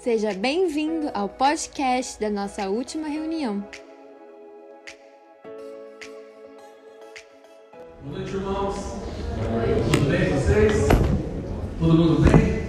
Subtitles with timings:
[0.00, 3.62] Seja bem-vindo ao podcast da nossa última reunião.
[8.02, 8.76] Boa noite, irmãos.
[9.92, 10.88] Tudo bem com vocês?
[11.78, 12.62] Todo mundo bem?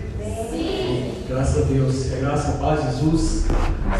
[0.49, 1.23] Sim.
[1.29, 2.03] Graças a Deus.
[2.03, 3.45] Que a graça a paz de Jesus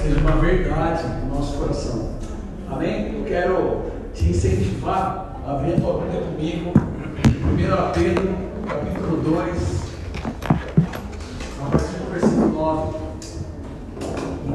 [0.04, 2.20] seja uma verdade no nosso coração.
[2.70, 3.16] Amém?
[3.18, 6.74] Eu quero te incentivar a abrir a tua Bíblia comigo.
[6.76, 8.36] 1 Pedro,
[8.68, 9.58] capítulo 2,
[11.62, 13.02] a partir do versículo 9.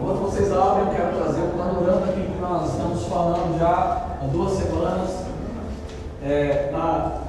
[0.07, 4.27] Enquanto vocês abrem, eu quero trazer um panorama aqui que nós estamos falando já há
[4.31, 5.11] duas semanas.
[6.23, 7.23] É, na,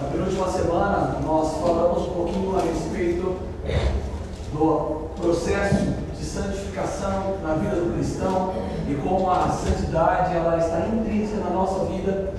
[0.00, 3.36] na penúltima semana, nós falamos um pouquinho a respeito
[4.52, 5.84] do processo
[6.18, 8.52] de santificação na vida do cristão
[8.88, 12.32] e como a santidade ela está intrínseca na nossa vida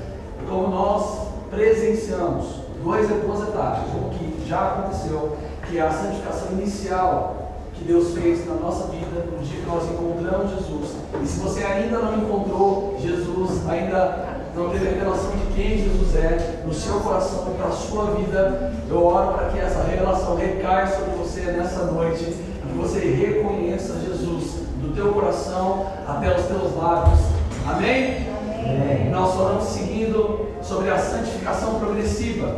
[0.50, 2.46] como nós presenciamos
[2.84, 5.38] duas, duas etapas, o que já aconteceu,
[5.68, 7.36] que é a santificação inicial
[7.76, 10.96] que Deus fez na nossa vida no dia que nós encontramos Jesus.
[11.22, 16.16] E se você ainda não encontrou Jesus, ainda não teve a revelação de quem Jesus
[16.16, 20.36] é no seu coração e para a sua vida, eu oro para que essa revelação
[20.36, 24.53] recaia sobre você nessa noite, que você reconheça Jesus
[24.94, 27.20] do teu coração até os teus lábios.
[27.68, 28.28] Amém?
[28.64, 29.10] Amém.
[29.10, 32.58] Nós falamos seguindo sobre a santificação progressiva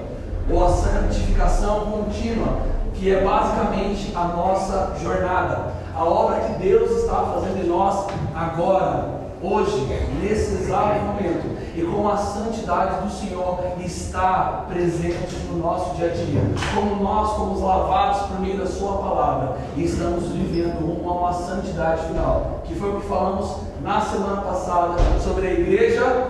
[0.49, 2.59] ou a santificação contínua,
[2.93, 8.05] que é basicamente a nossa jornada, a obra que Deus está fazendo em nós
[8.35, 9.09] agora,
[9.41, 9.87] hoje,
[10.21, 16.13] nesse exato momento, e como a santidade do Senhor está presente no nosso dia a
[16.13, 16.41] dia,
[16.73, 19.57] como nós fomos lavados por meio da Sua palavra.
[19.75, 24.41] E estamos vivendo rumo a uma santidade final, que foi o que falamos na semana
[24.41, 26.27] passada sobre a igreja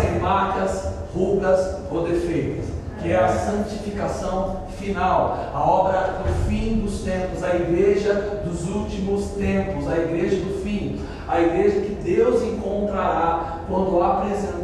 [0.00, 2.70] sem marcas, rugas ou defeitos.
[3.02, 9.24] Que é a santificação final, a obra do fim dos tempos, a igreja dos últimos
[9.30, 13.39] tempos, a igreja do fim, a igreja que Deus encontrará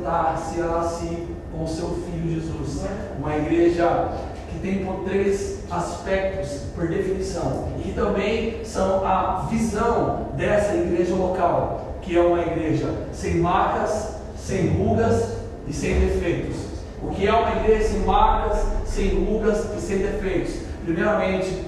[0.07, 2.85] apresentar-se a si com o seu Filho Jesus.
[3.19, 4.13] Uma igreja
[4.51, 11.15] que tem por três aspectos, por definição, e que também são a visão dessa igreja
[11.15, 15.33] local, que é uma igreja sem marcas, sem rugas
[15.67, 20.57] e sem defeitos o que é uma igreja sem marcas, sem rugas e sem defeitos?
[20.85, 21.63] Primeiramente,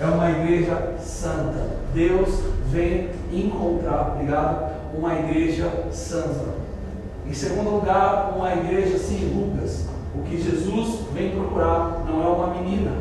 [0.00, 1.76] é uma igreja santa.
[1.92, 2.28] Deus
[2.70, 6.65] vem encontrar, obrigado, uma igreja santa.
[7.28, 9.86] Em segundo lugar, uma igreja sem rugas.
[10.14, 12.92] O que Jesus vem procurar não é uma menina.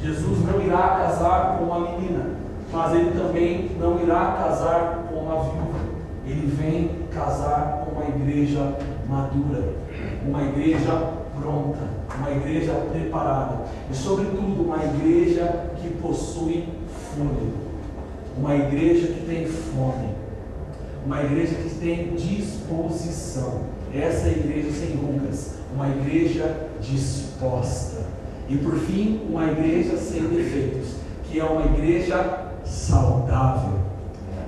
[0.00, 2.30] Jesus não irá casar com uma menina,
[2.72, 5.78] mas ele também não irá casar com uma viúva.
[6.26, 8.78] Ele vem casar com uma igreja
[9.08, 9.82] madura
[10.26, 11.80] uma igreja pronta,
[12.18, 16.68] uma igreja preparada e, sobretudo, uma igreja que possui
[17.14, 17.52] fome,
[18.36, 20.11] uma igreja que tem fome,
[21.04, 23.62] uma igreja que tem disposição.
[23.94, 28.02] Essa é a igreja sem rugas, uma igreja disposta.
[28.48, 33.80] E por fim, uma igreja sem defeitos, que é uma igreja saudável.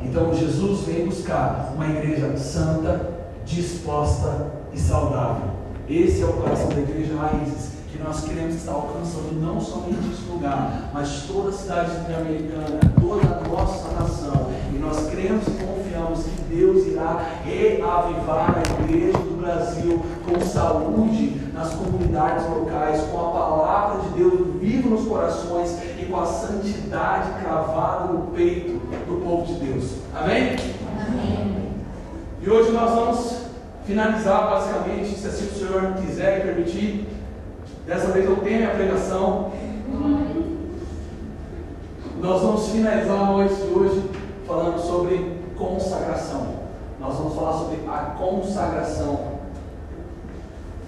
[0.02, 3.10] Então Jesus vem buscar uma igreja santa,
[3.44, 5.50] disposta e saudável.
[5.88, 10.30] Esse é o coração da igreja Raízes, que nós queremos estar alcançando não somente esse
[10.30, 14.50] lugar, mas toda a cidade interamericana, toda a nossa nação.
[14.74, 15.50] E nós cremos e
[16.04, 23.18] confiamos que Deus irá reavivar a igreja do Brasil com saúde nas comunidades locais, com
[23.18, 29.24] a palavra de Deus viva nos corações e com a santidade cravada no peito do
[29.24, 29.94] povo de Deus.
[30.14, 30.56] Amém?
[31.06, 31.72] Amém.
[32.42, 33.44] E hoje nós vamos
[33.86, 37.08] finalizar basicamente, se assim o Senhor quiser e permitir.
[37.86, 39.52] Dessa vez eu tenho a pregação.
[42.20, 44.10] Nós vamos finalizar a noite de hoje
[44.46, 46.64] falando sobre consagração.
[47.00, 49.34] Nós vamos falar sobre a consagração.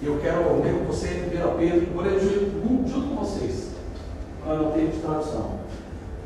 [0.01, 3.69] E eu quero ler com você em 1 Pedro, vou ler junto, junto com vocês,
[4.43, 5.57] para não ter de tradução.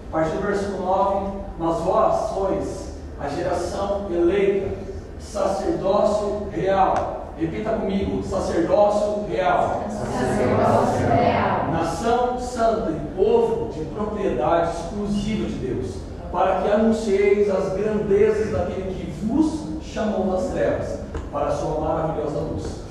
[0.10, 4.82] A partir do versículo 9, mas vós sois a geração eleita
[5.22, 7.34] sacerdócio real.
[7.38, 9.84] Repita comigo: sacerdócio real.
[9.90, 11.72] Sacerdócio real.
[11.72, 15.96] Nação santa e povo de propriedade exclusiva de Deus,
[16.32, 21.00] para que anuncieis as grandezas daquele que vos chamou das trevas
[21.32, 22.82] para a sua maravilhosa luz.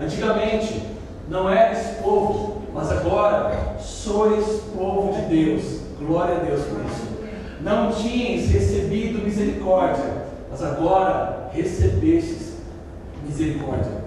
[0.00, 0.82] Antigamente
[1.28, 5.80] não era esse povo, mas agora sois povo de Deus.
[5.98, 7.10] Glória a Deus por isso
[7.62, 12.54] não tinhas recebido misericórdia, mas agora recebestes
[13.26, 14.00] misericórdia.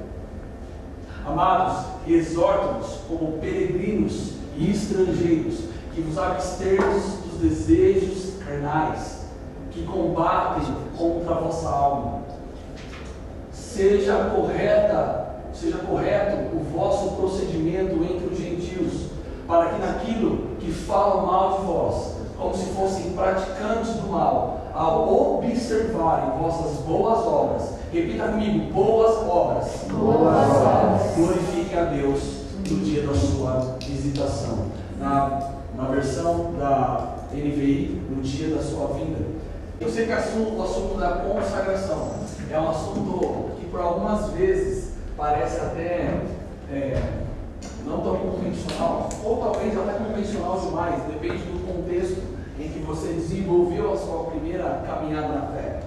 [1.26, 9.24] Amados, exorto-nos como peregrinos e estrangeiros que vos absterdes dos desejos carnais,
[9.72, 10.64] que combatem
[10.98, 12.24] contra a vossa alma.
[13.52, 19.12] Seja correta, seja correto o vosso procedimento entre os gentios,
[19.48, 25.38] para que naquilo que falam mal de vós, como se fossem praticantes do mal, ao
[25.38, 32.22] observarem vossas boas obras, repita comigo, boas obras, boas obras, glorifique a Deus
[32.68, 34.66] no dia da sua visitação.
[35.00, 39.20] Na, na versão da NVI, no dia da sua vinda.
[39.80, 42.14] Eu sei que o assunto, o assunto da consagração
[42.50, 46.22] é um assunto que por algumas vezes parece até
[46.72, 47.02] é,
[47.86, 52.22] não tão convencional, ou talvez até convencional demais, depende do contexto
[52.60, 55.82] em que você desenvolveu a sua primeira caminhada na fé.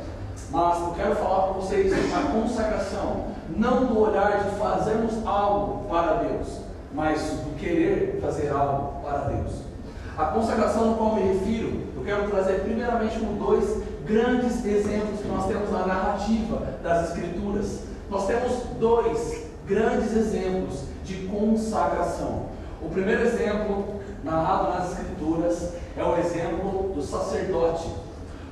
[0.50, 6.14] Mas eu quero falar para vocês a consagração, não do olhar de fazermos algo para
[6.16, 6.60] Deus,
[6.92, 9.65] mas do querer fazer algo para Deus.
[10.16, 15.28] A consagração no qual me refiro, eu quero trazer primeiramente com dois grandes exemplos que
[15.28, 17.80] nós temos na narrativa das Escrituras.
[18.10, 22.46] Nós temos dois grandes exemplos de consagração.
[22.80, 27.86] O primeiro exemplo, narrado nas Escrituras, é o exemplo do sacerdote.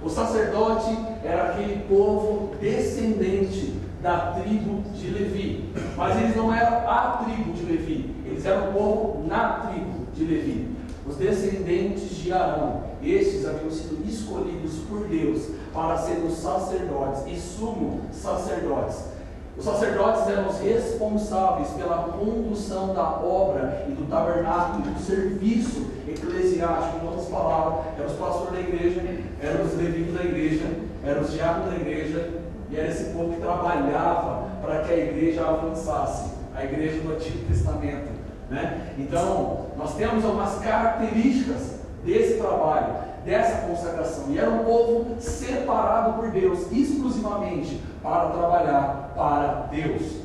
[0.02, 0.94] O sacerdote
[1.25, 5.72] era aquele povo descendente da tribo de Levi.
[5.96, 10.25] Mas eles não eram a tribo de Levi, eles eram o povo na tribo de
[10.26, 10.83] Levi.
[11.06, 17.36] Os descendentes de Arão, estes haviam sido escolhidos por Deus para serem os sacerdotes e
[17.38, 19.12] sumo sacerdotes.
[19.56, 27.04] Os sacerdotes eram os responsáveis pela condução da obra e do tabernáculo do serviço eclesiástico.
[27.04, 29.02] Em outras palavras, eram os pastores da igreja,
[29.40, 30.64] eram os levitas da igreja,
[31.04, 32.30] eram os diáconos da igreja,
[32.70, 37.46] e era esse povo que trabalhava para que a igreja avançasse a igreja do Antigo
[37.46, 38.13] Testamento.
[38.50, 38.94] Né?
[38.99, 42.94] Então, nós temos algumas características desse trabalho,
[43.25, 44.31] dessa consagração.
[44.31, 50.25] E era um povo separado por Deus, exclusivamente para trabalhar para Deus.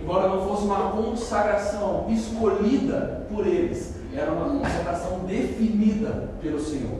[0.00, 6.98] Embora não fosse uma consagração escolhida por eles, era uma consagração definida pelo Senhor.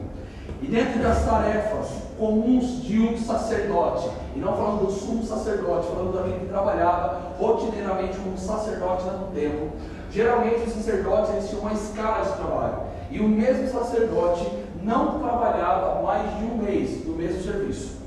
[0.61, 6.13] E dentro das tarefas comuns de um sacerdote, e não falando do sumo sacerdote, falando
[6.13, 9.71] daquele que trabalhava rotineiramente como sacerdote no templo,
[10.13, 12.77] geralmente os sacerdotes eles tinham uma escala de trabalho.
[13.09, 14.47] E o mesmo sacerdote
[14.83, 18.03] não trabalhava mais de um mês no mesmo serviço.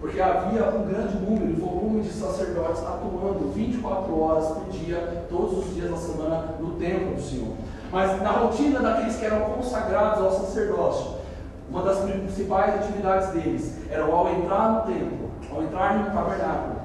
[0.00, 5.74] Porque havia um grande número, volume de sacerdotes atuando 24 horas por dia, todos os
[5.74, 7.54] dias da semana, no templo do Senhor.
[7.90, 11.22] Mas na rotina daqueles que eram consagrados ao sacerdócio,
[11.68, 16.76] uma das principais atividades deles era ao entrar no templo, ao entrar no tabernáculo,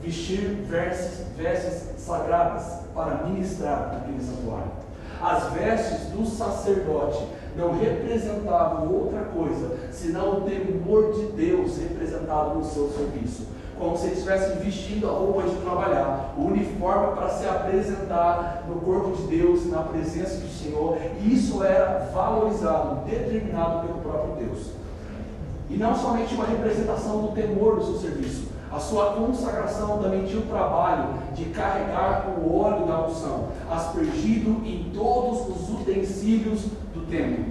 [0.00, 4.70] vestir vestes, vestes sagradas para ministrar naquele santuário.
[5.20, 7.26] As vestes do sacerdote
[7.56, 13.48] não representavam outra coisa senão o temor de Deus representado no seu serviço.
[13.78, 18.76] Como se eles estivessem vestindo a roupa de trabalhar, o uniforme para se apresentar no
[18.76, 24.72] corpo de Deus, na presença do Senhor, e isso era valorizado, determinado pelo próprio Deus.
[25.70, 30.40] E não somente uma representação do temor do seu serviço, a sua consagração também tinha
[30.40, 37.46] o trabalho de carregar o óleo da unção, aspergido em todos os utensílios do templo.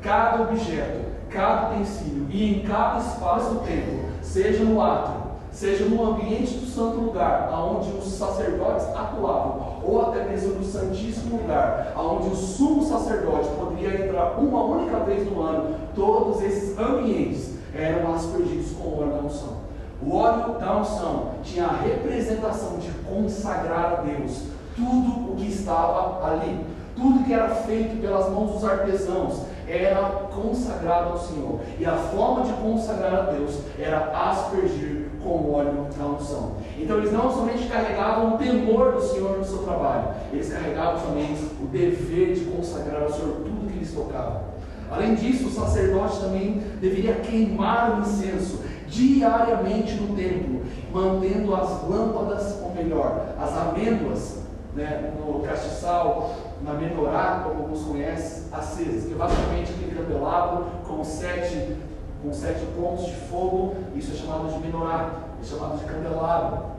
[0.00, 6.04] Cada objeto, cada utensílio e em cada espaço do templo, seja no átrio, seja no
[6.04, 12.28] ambiente do santo lugar, aonde os sacerdotes atuavam, ou até mesmo no santíssimo lugar, aonde
[12.28, 18.70] o sumo sacerdote poderia entrar uma única vez no ano, todos esses ambientes eram aspergidos
[18.72, 19.59] com o óleo da unção.
[20.02, 26.26] O óleo da unção tinha a representação de consagrar a Deus tudo o que estava
[26.26, 26.64] ali.
[26.96, 31.60] Tudo que era feito pelas mãos dos artesãos era consagrado ao Senhor.
[31.78, 36.52] E a forma de consagrar a Deus era aspergir com o óleo da unção.
[36.78, 41.36] Então eles não somente carregavam o temor do Senhor no seu trabalho, eles carregavam também
[41.62, 44.50] o dever de consagrar ao Senhor tudo que lhes tocava.
[44.90, 48.60] Além disso, o sacerdote também deveria queimar o incenso
[48.90, 54.40] diariamente no templo, mantendo as lâmpadas, ou melhor, as amêndoas,
[54.74, 61.02] né, no castiçal, na menorá, como alguns conhecem, acesas, que é basicamente aquele candelabro com
[61.04, 61.76] sete,
[62.22, 66.70] com sete pontos de fogo, isso é chamado de menorá, é chamado de candelabro.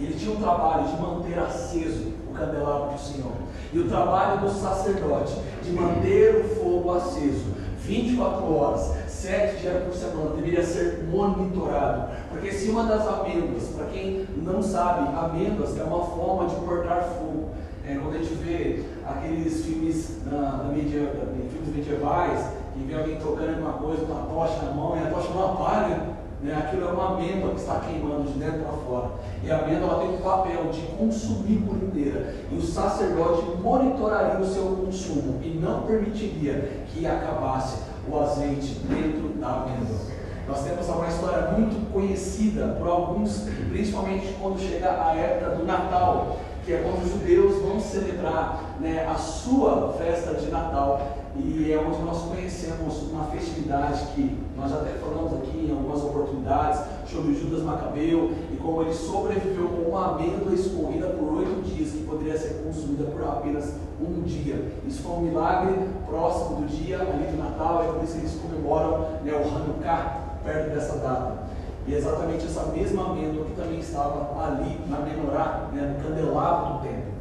[0.00, 3.32] E ele tinha um trabalho de manter aceso o candelabro do Senhor.
[3.72, 9.94] E o trabalho do sacerdote de manter o fogo aceso 24 horas, sete dias por
[9.94, 12.10] semana, deveria ser monitorado.
[12.28, 17.02] Porque se uma das amêndoas, para quem não sabe, amêndoas é uma forma de cortar
[17.02, 17.50] fogo.
[17.86, 21.12] É, quando a gente vê aqueles filmes na, na media,
[21.50, 25.10] filmes medievais, e vê alguém tocando alguma coisa com uma tocha na mão e a
[25.10, 26.00] tocha não apaga,
[26.42, 26.56] né?
[26.56, 29.10] aquilo é uma amêndoa que está queimando de dentro para fora.
[29.44, 32.34] E a amêndoa tem o papel de consumir por inteira.
[32.50, 39.28] E o sacerdote monitoraria o seu consumo e não permitiria que acabasse o azeite dentro
[39.40, 40.12] da amêndoa.
[40.46, 46.38] Nós temos uma história muito conhecida por alguns, principalmente quando chega a época do Natal,
[46.64, 51.18] que é quando os judeus vão celebrar né, a sua festa de Natal.
[51.36, 56.82] E é onde nós conhecemos uma festividade que nós até falamos aqui em algumas oportunidades
[57.06, 58.32] sobre Judas Macabeu
[58.62, 63.22] como ele sobreviveu com uma amêndoa escorrida por oito dias, que poderia ser consumida por
[63.24, 64.72] apenas um dia.
[64.86, 65.74] Isso foi um milagre
[66.06, 70.22] próximo do dia ali do Natal, é por isso que eles comemoram né, o Hanukkah
[70.44, 71.42] perto dessa data.
[71.86, 76.74] E é exatamente essa mesma amêndoa que também estava ali na menorá, né, no candelabro
[76.74, 77.12] do templo.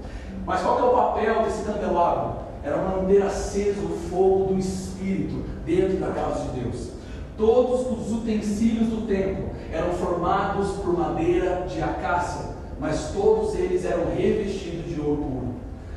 [0.46, 2.42] Mas qual é o papel desse candelabro?
[2.64, 6.90] Era manter aceso o fogo do Espírito dentro da casa de Deus.
[7.36, 14.06] Todos os utensílios do templo eram formados por madeira de acácia, mas todos eles eram
[14.16, 15.54] revestidos de ouro puro.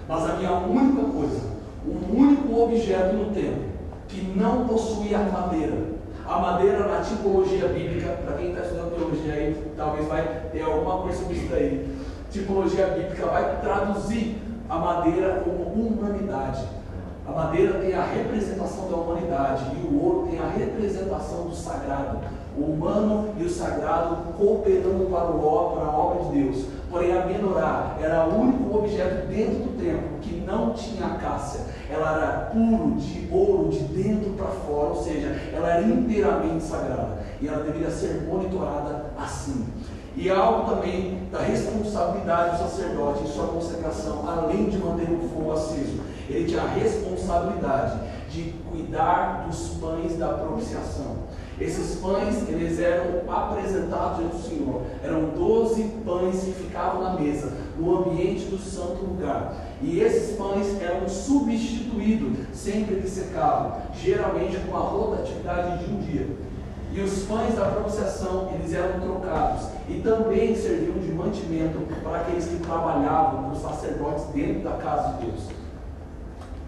[0.09, 1.41] Mas havia uma única coisa,
[1.87, 3.65] um único objeto no templo
[4.09, 5.95] que não possuía madeira,
[6.27, 11.03] a madeira na tipologia bíblica, para quem está estudando teologia aí, talvez vai ter alguma
[11.03, 11.99] coisa sobre isso daí.
[12.31, 14.39] Tipologia bíblica vai traduzir
[14.69, 16.65] a madeira como humanidade.
[17.27, 22.21] A madeira tem a representação da humanidade e o ouro tem a representação do sagrado.
[22.57, 26.67] O humano e o sagrado cooperando para, o, para a obra de Deus.
[26.91, 31.63] Porém, a menorá era o único objeto dentro do templo que não tinha acácia.
[31.91, 37.19] Ela era puro de ouro de dentro para fora, ou seja, ela era inteiramente sagrada.
[37.41, 39.67] E ela deveria ser monitorada assim.
[40.17, 45.29] E é algo também da responsabilidade do sacerdote em sua consagração, além de manter o
[45.29, 46.01] fogo aceso.
[46.29, 47.99] Ele tinha a responsabilidade
[48.31, 51.24] de cuidar dos pães da propiciação.
[51.61, 54.83] Esses pães, eles eram apresentados do Senhor.
[55.03, 59.55] Eram doze pães que ficavam na mesa, no ambiente do santo lugar.
[59.81, 66.27] E esses pães eram substituídos sempre que secavam, geralmente com a rotatividade de um dia.
[66.93, 72.47] E os pães da propiciação, eles eram trocados e também serviam de mantimento para aqueles
[72.47, 75.43] que trabalhavam, os sacerdotes dentro da casa de Deus.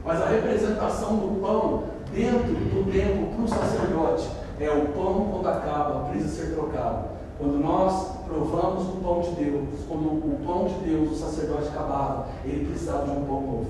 [0.05, 4.29] Mas a representação do pão dentro do templo para o sacerdote
[4.61, 7.17] é o pão quando acaba, precisa ser trocado.
[7.39, 12.29] Quando nós provamos o pão de Deus, quando o pão de Deus, o sacerdote acabava,
[12.45, 13.67] ele precisava de um pão novo.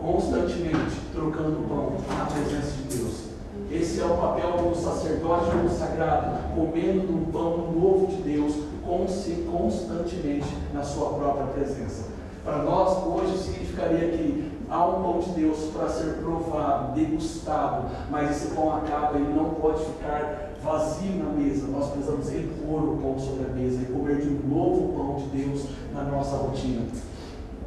[0.00, 3.30] Constantemente trocando o pão na presença de Deus.
[3.70, 10.82] Esse é o papel do sacerdote consagrado, comendo do pão novo de Deus constantemente na
[10.82, 12.08] sua própria presença.
[12.44, 18.30] Para nós, hoje, significaria que há um pão de Deus para ser provado, degustado, mas
[18.30, 21.66] esse pão acaba e não pode ficar vazio na mesa.
[21.66, 25.42] Nós precisamos repor o pão sobre a mesa e comer de um novo pão de
[25.42, 26.82] Deus na nossa rotina.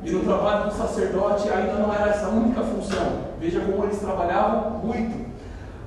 [0.04, 3.34] E no trabalho do sacerdote ainda não era essa única função.
[3.40, 5.34] Veja como eles trabalhavam muito.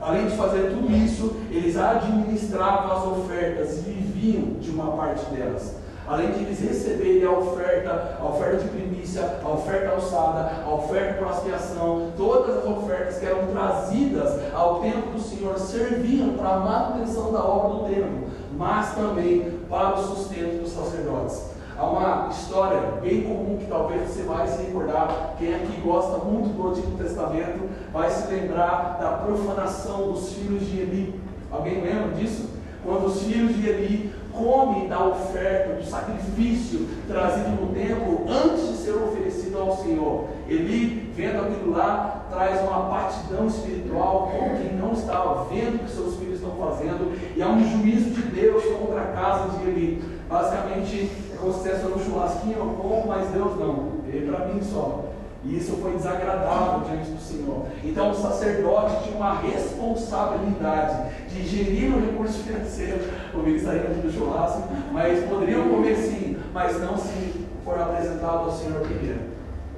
[0.00, 5.76] Além de fazer tudo isso, eles administravam as ofertas e viviam de uma parte delas.
[6.08, 11.14] Além de eles receberem a oferta, a oferta de primícia, a oferta alçada, a oferta
[11.14, 16.58] para expiação, todas as ofertas que eram trazidas ao templo do Senhor serviam para a
[16.60, 21.56] manutenção da obra do templo, mas também para o sustento dos sacerdotes.
[21.76, 25.34] Há uma história bem comum que talvez você vai se recordar.
[25.38, 30.78] Quem aqui gosta muito do Antigo Testamento vai se lembrar da profanação dos filhos de
[30.78, 31.20] Eli.
[31.50, 32.48] Alguém lembra disso?
[32.82, 38.76] Quando os filhos de Eli comem da oferta, do sacrifício trazido no templo antes de
[38.76, 40.24] ser oferecido ao Senhor.
[40.48, 45.90] Eli, vendo aquilo lá, traz uma partidão espiritual com quem não estava vendo o que
[45.90, 50.04] seus filhos estão fazendo, e há um juízo de Deus contra a casa de Eli.
[50.28, 53.96] Basicamente, é como se estivesse no churrasquinho, eu como, mas Deus não.
[54.06, 55.04] Ele para mim só.
[55.48, 57.66] E isso foi desagradável diante do Senhor.
[57.84, 62.98] Então o sacerdote tinha uma responsabilidade de gerir o recurso financeiro.
[63.32, 68.80] O ministério do churrasco, mas poderiam comer sim, mas não se for apresentado ao Senhor
[68.80, 69.20] primeiro.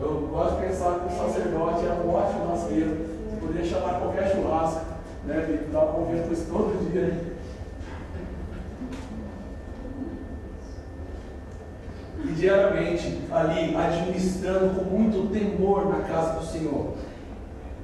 [0.01, 3.19] Eu gosto de pensar que o sacerdote era um ótimo churrasqueiro.
[3.39, 4.87] Poderia chamar qualquer churrasco,
[5.25, 5.61] né?
[5.67, 7.28] Estava convivendo isso todo dia.
[12.29, 16.95] E diariamente ali administrando com muito temor na casa do Senhor.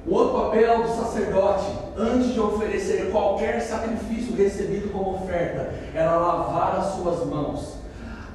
[0.07, 1.65] O outro papel do sacerdote,
[1.97, 7.75] antes de oferecer qualquer sacrifício recebido como oferta, era lavar as suas mãos.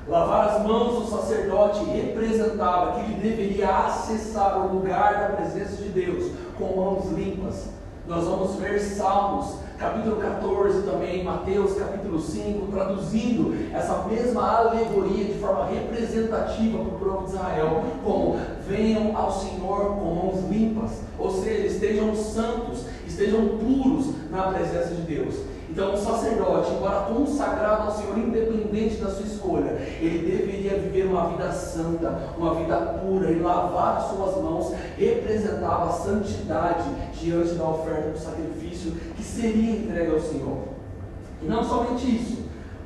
[0.08, 5.90] Lavar as mãos do sacerdote representava que ele deveria acessar o lugar da presença de
[5.90, 7.68] Deus com mãos limpas.
[8.08, 15.38] Nós vamos ver Salmos, capítulo 14 também, Mateus capítulo 5, traduzindo essa mesma alegoria de
[15.38, 21.30] forma representativa para o povo de Israel, como venham ao Senhor com mãos limpas, ou
[21.30, 25.36] seja, estejam santos, estejam puros na presença de Deus.
[25.70, 31.28] Então, o sacerdote, embora consagrado ao Senhor, independente da sua escolha, ele deveria viver uma
[31.28, 38.10] vida santa, uma vida pura, e lavar suas mãos representava a santidade diante da oferta
[38.10, 40.58] do sacrifício que seria entregue ao Senhor.
[41.40, 42.42] E não somente isso,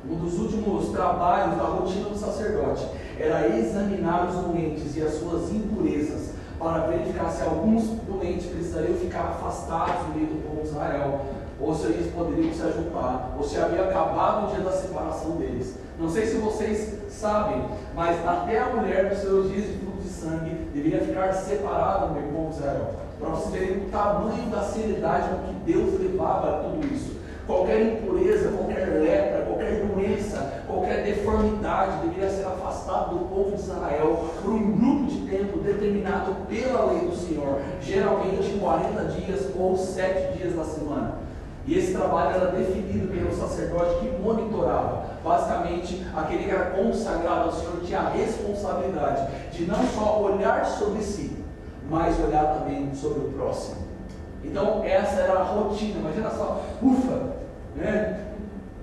[0.07, 2.85] um dos últimos trabalhos da rotina do sacerdote
[3.19, 9.23] era examinar os doentes e as suas impurezas para verificar se alguns doentes precisariam ficar
[9.23, 11.21] afastados do meio do povo de Israel
[11.59, 15.75] ou se eles poderiam se ajuntar, ou se havia acabado o dia da separação deles.
[15.97, 17.63] Não sei se vocês sabem,
[17.95, 22.33] mas até a mulher dos seus dias de fluxo de sangue deveria ficar separada do
[22.33, 26.93] povo de Israel, para vocês verem o tamanho da seriedade com que Deus levava tudo
[26.93, 27.15] isso.
[27.47, 34.25] Qualquer impureza, qualquer lepra, qualquer doença, qualquer deformidade deveria ser afastado do povo de Israel
[34.41, 40.37] por um grupo de tempo determinado pela lei do Senhor, geralmente 40 dias ou 7
[40.37, 41.24] dias da semana.
[41.67, 45.05] E esse trabalho era definido pelo sacerdote que monitorava.
[45.23, 51.01] Basicamente, aquele que era consagrado ao Senhor tinha a responsabilidade de não só olhar sobre
[51.01, 51.37] si,
[51.89, 53.77] mas olhar também sobre o próximo.
[54.43, 55.99] Então, essa era a rotina.
[55.99, 57.33] Imagina só, ufa,
[57.75, 58.21] né?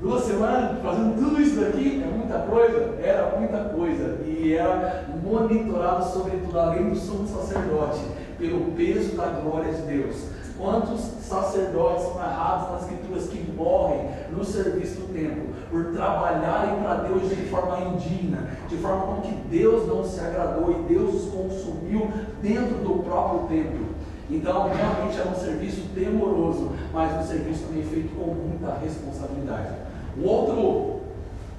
[0.01, 4.19] Duas semanas fazendo tudo isso daqui é muita coisa, era muita coisa.
[4.27, 8.01] E era monitorado, sobretudo, além do sumo sacerdote,
[8.37, 10.32] pelo peso da glória de Deus.
[10.63, 17.09] Quantos sacerdotes são narrados nas escrituras que morrem no serviço do templo por trabalharem para
[17.09, 21.33] Deus de forma indigna, de forma com que Deus não se agradou e Deus os
[21.33, 22.09] consumiu
[22.41, 23.87] dentro do próprio templo.
[24.31, 29.75] Então, realmente era um serviço temoroso, mas um serviço também feito com muita responsabilidade.
[30.17, 31.01] O outro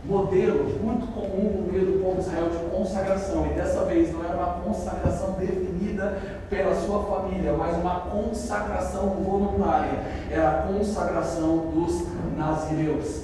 [0.06, 4.24] modelo muito comum no meio do povo de Israel de consagração, e dessa vez não
[4.24, 6.18] era uma consagração definida
[6.50, 13.24] pela sua família, mas uma consagração voluntária, era a consagração dos nazireus.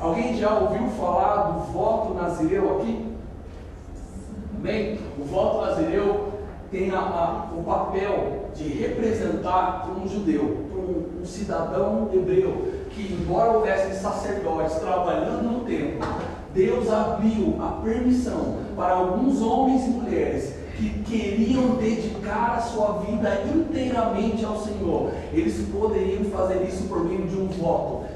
[0.00, 3.16] Alguém já ouviu falar do voto nazireu aqui?
[4.60, 6.32] Bem, o voto nazireu
[6.70, 12.77] tem a, a, o papel de representar para um judeu, para um, um cidadão hebreu,
[12.98, 16.00] que, embora houvessem sacerdotes trabalhando no templo,
[16.52, 23.42] Deus abriu a permissão para alguns homens e mulheres que queriam dedicar a sua vida
[23.54, 25.12] inteiramente ao Senhor.
[25.32, 28.07] Eles poderiam fazer isso por meio de um voto.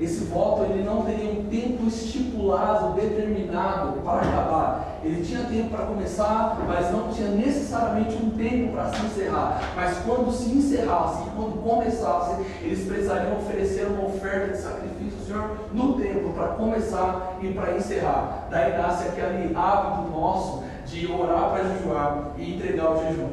[0.00, 4.98] Esse voto ele não teria um tempo estipulado, determinado para acabar.
[5.04, 9.60] Ele tinha tempo para começar, mas não tinha necessariamente um tempo para se encerrar.
[9.76, 15.56] Mas quando se encerrasse quando começasse, eles precisariam oferecer uma oferta de sacrifício ao Senhor
[15.72, 18.48] no tempo para começar e para encerrar.
[18.50, 23.30] Daí nasce aquele hábito nosso de orar para jejuar e entregar o jejum.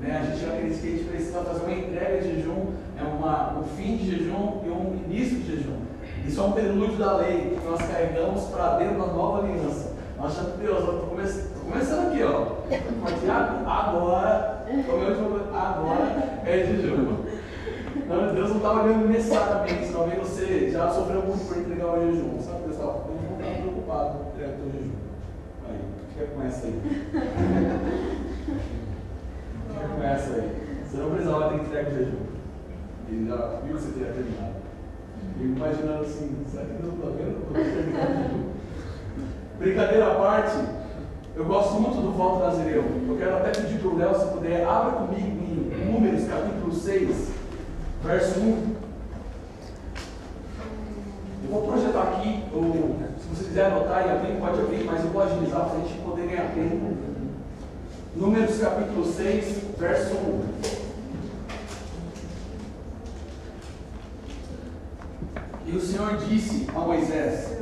[0.00, 0.18] Né?
[0.18, 2.66] A gente acredita que a gente precisa fazer uma entrega de jejum,
[2.98, 5.89] é uma, um fim de jejum e um início de jejum.
[6.26, 9.92] Isso é um prelúdio da lei que nós carregamos para dentro da nova aliança.
[10.16, 12.46] Nós achamos, Deus, eu estou começando aqui, ó.
[13.66, 14.66] Agora,
[15.52, 16.06] agora
[16.44, 17.16] é jejum.
[18.06, 22.40] Não, Deus não está olhando necessariamente, talvez você já sofreu muito por entregar o jejum.
[22.40, 23.08] Sabe, pessoal?
[23.08, 24.98] Eu não está preocupado com entregar o jejum.
[25.68, 25.80] Aí,
[26.12, 26.80] fica com essa aí.
[29.68, 30.48] Fica com essa aí.
[30.84, 32.24] Você não precisava ter entregue o jejum.
[33.08, 34.59] Ele já viu que você teria terminado.
[35.40, 38.52] Fico imaginando assim, será que Deus está vendo?
[39.58, 40.56] Brincadeira à parte,
[41.34, 42.84] eu gosto muito do voto nazireu.
[43.08, 47.30] Eu quero até pedir para o Léo, se puder, abra comigo em Números capítulo 6,
[48.04, 48.74] verso 1.
[51.44, 55.10] Eu vou projetar aqui, ou se você quiser anotar e abrir, pode abrir, mas eu
[55.10, 56.98] vou agilizar para a gente poder ganhar tempo.
[58.14, 60.79] Números capítulo 6, verso 1.
[65.72, 67.58] E o Senhor disse a Moisés: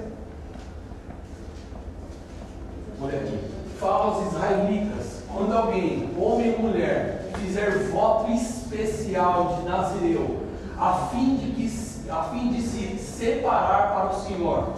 [3.03, 3.39] Olha aqui,
[3.79, 10.39] fala aos israelitas: quando alguém, homem ou mulher, fizer voto especial de Nazireu,
[10.79, 14.73] a fim de, que, a fim de se separar para o Senhor,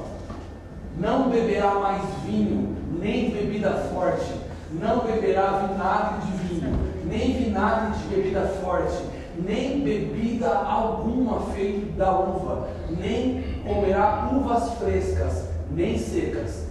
[0.99, 4.29] não beberá mais vinho, nem bebida forte,
[4.73, 9.10] não beberá vinagre de vinho, nem vinagre de bebida forte
[9.45, 16.67] nem bebida alguma feita da uva, nem comerá uvas frescas, nem secas.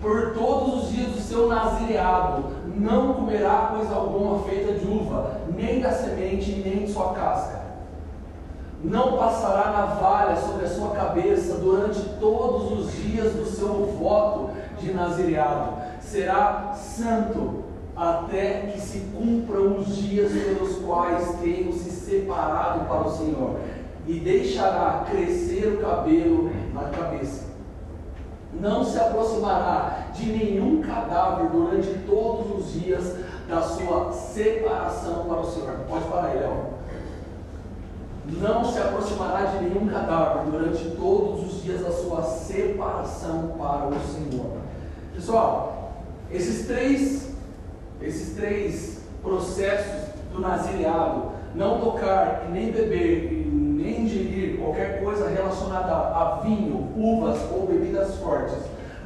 [0.00, 2.44] Por todos os dias do seu nazireado,
[2.76, 7.58] não comerá coisa alguma feita de uva, nem da semente, nem de sua casca.
[8.82, 14.92] Não passará navalha sobre a sua cabeça durante todos os dias do seu voto de
[14.92, 15.72] nazireado.
[16.00, 17.64] Será santo
[17.98, 23.58] até que se cumpram os dias pelos quais tenho se separado para o Senhor,
[24.06, 27.48] e deixará crescer o cabelo na cabeça.
[28.58, 33.16] Não se aproximará de nenhum cadáver durante todos os dias
[33.48, 35.72] da sua separação para o Senhor.
[35.88, 36.78] Pode parar aí, Léo.
[38.40, 44.00] Não se aproximará de nenhum cadáver durante todos os dias da sua separação para o
[44.00, 44.58] Senhor.
[45.14, 45.92] Pessoal,
[46.30, 47.27] esses três
[48.00, 53.48] esses três processos do nazireado, não tocar e nem beber e
[53.82, 58.56] nem ingerir qualquer coisa relacionada a vinho, uvas ou bebidas fortes,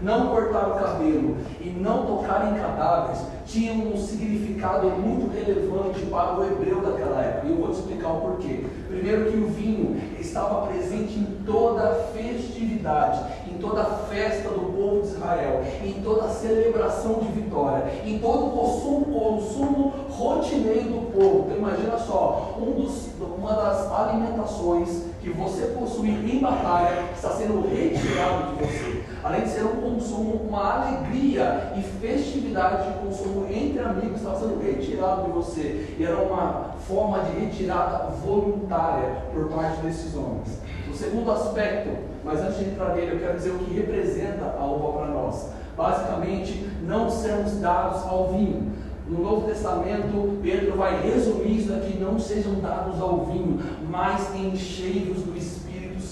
[0.03, 6.39] não cortar o cabelo e não tocar em cadáveres, tinham um significado muito relevante para
[6.39, 7.47] o hebreu daquela época.
[7.47, 8.65] E eu vou te explicar o porquê.
[8.89, 13.23] Primeiro que o vinho estava presente em toda festividade,
[13.63, 19.95] toda festa do povo de Israel, em toda celebração de vitória, em todo consumo, consumo
[20.11, 21.45] rotineiro do povo.
[21.47, 27.63] Então imagina só, um dos, uma das alimentações que você possui em batalha está sendo
[27.69, 29.02] retirado de você.
[29.25, 34.61] Além de ser um consumo, uma alegria e festividade de consumo entre amigos, estava sendo
[34.61, 35.95] retirado de você.
[35.97, 40.59] E era uma forma de retirada voluntária por parte desses homens.
[40.91, 41.91] O segundo aspecto,
[42.25, 45.51] mas antes de entrar nele, eu quero dizer o que representa a uva para nós.
[45.77, 48.73] Basicamente, não sermos dados ao vinho.
[49.07, 55.19] No Novo Testamento, Pedro vai resumir isso aqui: não sejam dados ao vinho, mas encheios
[55.23, 55.62] do Espírito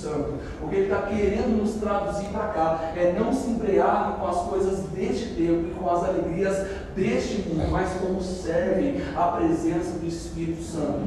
[0.01, 0.35] Santo.
[0.63, 4.37] O que ele está querendo nos traduzir para cá é não se embriaguem com as
[4.49, 10.07] coisas deste tempo e com as alegrias deste mundo, mas como servem a presença do
[10.07, 11.01] Espírito Santo.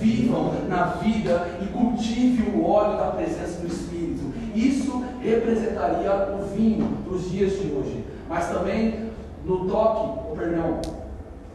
[0.00, 4.32] Vivam na vida e cultivem o óleo da presença do Espírito.
[4.54, 8.04] Isso representaria o vinho dos dias de hoje.
[8.28, 9.10] Mas também
[9.44, 10.80] no toque, perdão,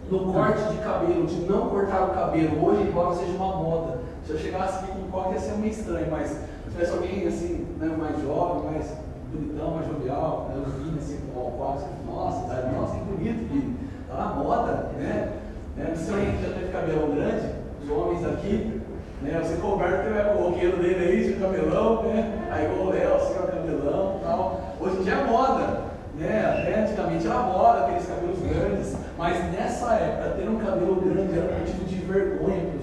[0.09, 3.99] no corte de cabelo, de não cortar o cabelo, hoje, embora seja uma moda.
[4.25, 6.39] Se eu chegasse aqui com corte ia ser meio estranho, mas
[6.75, 8.91] tivesse alguém assim, né, mais jovem, mais
[9.31, 10.63] bonitão, mais jovial, né,
[10.97, 13.75] assim, com o assim, nossa, tá, nossa, que bonito, filho.
[14.09, 15.31] Tá na moda, né?
[15.77, 15.93] né?
[15.95, 17.47] Já teve cabelão grande,
[17.81, 18.81] os homens aqui,
[19.21, 19.41] né?
[19.41, 22.47] Você coberto tem o roqueiro dele aí, de cabelão, né?
[22.51, 24.61] Aí o Léo, assim, o cabelão e tal.
[24.79, 25.85] Hoje em dia é moda.
[26.17, 26.45] Né?
[26.45, 31.59] Até antigamente era moda aqueles cabelos grandes, mas nessa época ter um cabelo grande era
[31.59, 32.74] motivo de vergonha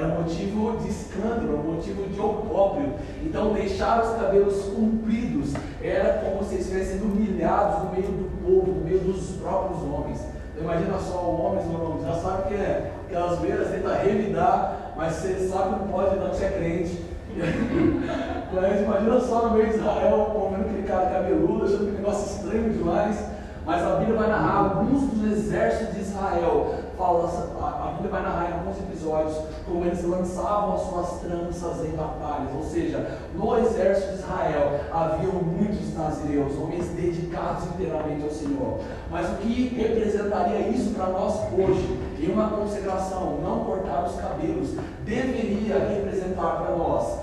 [0.00, 2.94] era motivo de escândalo, motivo de opróbrio.
[3.22, 8.72] Então deixar os cabelos compridos era como se estivessem sendo humilhados no meio do povo,
[8.72, 10.26] no meio dos próprios homens.
[10.58, 15.48] Imagina só o homem, homens já sabe que é aquelas beiras tenta revidar, mas você
[15.48, 17.10] sabe que não pode não que é crente.
[18.52, 22.70] Mas imagina só no meio de Israel, comendo aquele cara cabeludo, achando que negócio estranho
[22.70, 23.16] demais.
[23.64, 26.74] Mas a Bíblia vai narrar alguns dos exércitos de Israel.
[27.00, 29.34] Fala, a Bíblia vai narrar em alguns episódios
[29.64, 32.54] como eles lançavam as suas tranças em batalhas.
[32.54, 38.80] Ou seja, no exército de Israel haviam muitos nazireus, homens dedicados inteiramente ao Senhor.
[39.10, 41.98] Mas o que representaria isso para nós hoje?
[42.18, 47.18] Em uma consagração, não cortar os cabelos, deveria representar para nós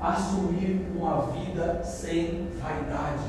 [0.00, 3.24] assumir uma vida sem vaidade,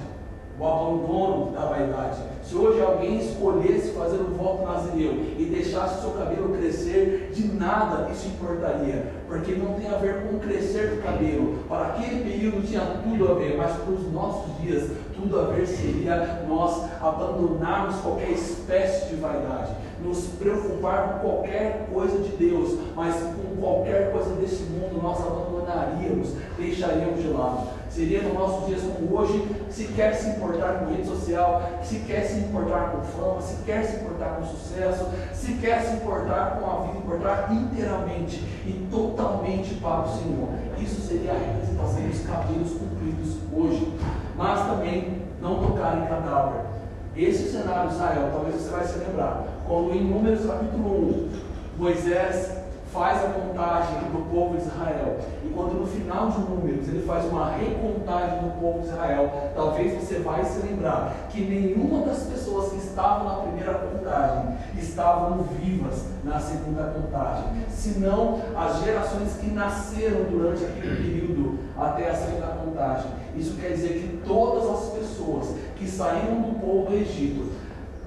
[0.60, 2.20] o abandono da vaidade.
[2.44, 8.10] Se hoje alguém escolhesse fazer um voto nazireu e deixasse seu cabelo crescer, de nada
[8.12, 11.60] isso importaria, porque não tem a ver com crescer do cabelo.
[11.68, 15.66] Para aquele período tinha tudo a ver, mas para os nossos dias, tudo a ver
[15.66, 23.16] seria nós abandonarmos qualquer espécie de vaidade nos preocupar com qualquer coisa de Deus, mas
[23.16, 27.68] com qualquer coisa desse mundo nós abandonaríamos, deixaríamos de lado.
[27.90, 32.22] Seria no nossos dias como hoje, se quer se importar com rede social, se quer
[32.22, 36.70] se importar com fama, se quer se importar com sucesso, se quer se importar com
[36.70, 40.50] a vida, importar inteiramente e totalmente para o Senhor.
[40.80, 43.94] Isso seria a representação dos cabelos cumpridos hoje.
[44.38, 46.62] Mas também não tocar em cadáver.
[47.16, 51.30] Esse cenário Israel, talvez você vai se lembrar, quando em Números capítulo 1,
[51.78, 52.59] Moisés
[52.94, 57.26] faz a contagem do povo de Israel, e quando no final de números ele faz
[57.26, 62.72] uma recontagem do povo de Israel, talvez você vai se lembrar que nenhuma das pessoas
[62.72, 70.24] que estavam na primeira contagem estavam vivas na segunda contagem, senão as gerações que nasceram
[70.24, 73.12] durante aquele período até a segunda contagem.
[73.36, 77.52] Isso quer dizer que todas as pessoas que saíram do povo do Egito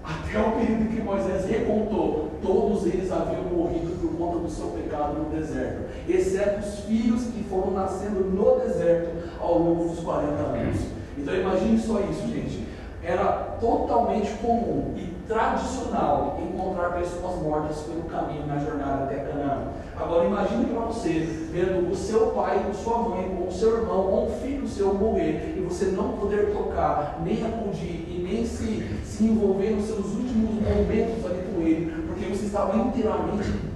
[0.02, 5.18] até o período em que Moisés recontou, todos eles haviam morrido conta do seu pecado
[5.18, 10.80] no deserto, exceto os filhos que foram nascendo no deserto ao longo dos 40 anos.
[11.18, 12.66] Então imagine só isso, gente.
[13.02, 19.62] Era totalmente comum e tradicional encontrar pessoas mortas pelo caminho na jornada até Canaã.
[19.96, 24.28] Agora imagine para você vendo o seu pai, ou sua mãe, ou seu irmão, ou
[24.28, 29.24] um filho seu morrer e você não poder tocar, nem acudir e nem se, se
[29.24, 33.71] envolver nos seus últimos momentos ali com ele, porque você estava inteiramente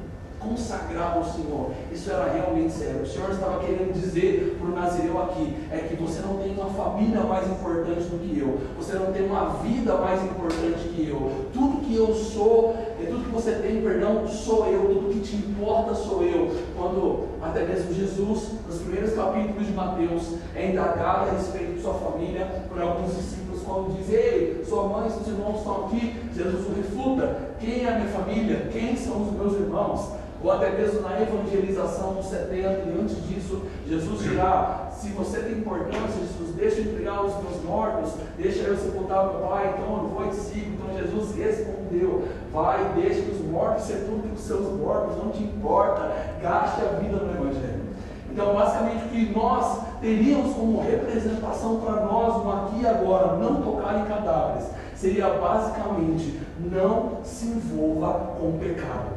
[0.49, 1.71] consagrado ao Senhor.
[1.93, 3.03] Isso era realmente sério.
[3.03, 6.71] O Senhor estava querendo dizer para o Nazireu aqui: é que você não tem uma
[6.71, 11.47] família mais importante do que eu, você não tem uma vida mais importante que eu.
[11.53, 14.87] Tudo que eu sou, tudo que você tem, perdão, sou eu.
[14.87, 16.55] Tudo que te importa sou eu.
[16.77, 21.95] Quando até mesmo Jesus, nos primeiros capítulos de Mateus, é indagado a respeito de sua
[21.95, 26.15] família por alguns discípulos, quando diz: Ei, sua mãe e seus irmãos estão aqui.
[26.35, 28.69] Jesus o refuta: Quem é a minha família?
[28.73, 30.26] Quem são os meus irmãos?
[30.47, 35.59] Ou até mesmo na evangelização dos 70, e antes disso, Jesus dirá: se você tem
[35.59, 40.09] importância, Jesus, deixa eu entregar os meus mortos, deixa eu sepultar meu pai, então eu
[40.09, 40.75] vou e sigo.
[40.75, 46.81] Então Jesus respondeu: vai, deixa os mortos que os seus mortos, não te importa, gaste
[46.81, 47.87] a vida no Evangelho.
[48.31, 53.63] Então, basicamente, o que nós teríamos como representação para nós no aqui e agora, não
[53.63, 59.16] tocar em cadáveres, seria basicamente não se envolva com o pecado.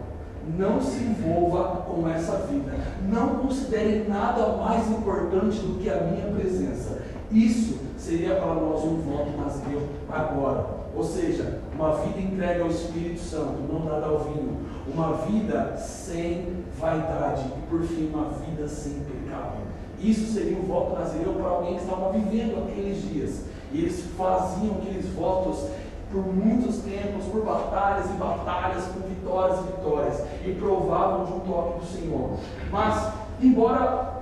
[0.58, 2.74] Não se envolva com essa vida.
[3.08, 7.00] Não considere nada mais importante do que a minha presença.
[7.32, 10.66] Isso seria para nós um voto nasceu agora.
[10.96, 14.58] Ou seja, uma vida entregue ao Espírito Santo, não dada ao vinho.
[14.92, 17.46] Uma vida sem vaidade.
[17.46, 19.58] E por fim, uma vida sem pecado.
[20.02, 23.44] Isso seria um voto nazireu para alguém que estava vivendo aqueles dias.
[23.72, 25.68] E eles faziam aqueles votos
[26.12, 31.40] por muitos tempos, por batalhas e batalhas, com vitórias e vitórias, e provavam de um
[31.40, 32.32] toque do Senhor.
[32.72, 34.20] Mas, embora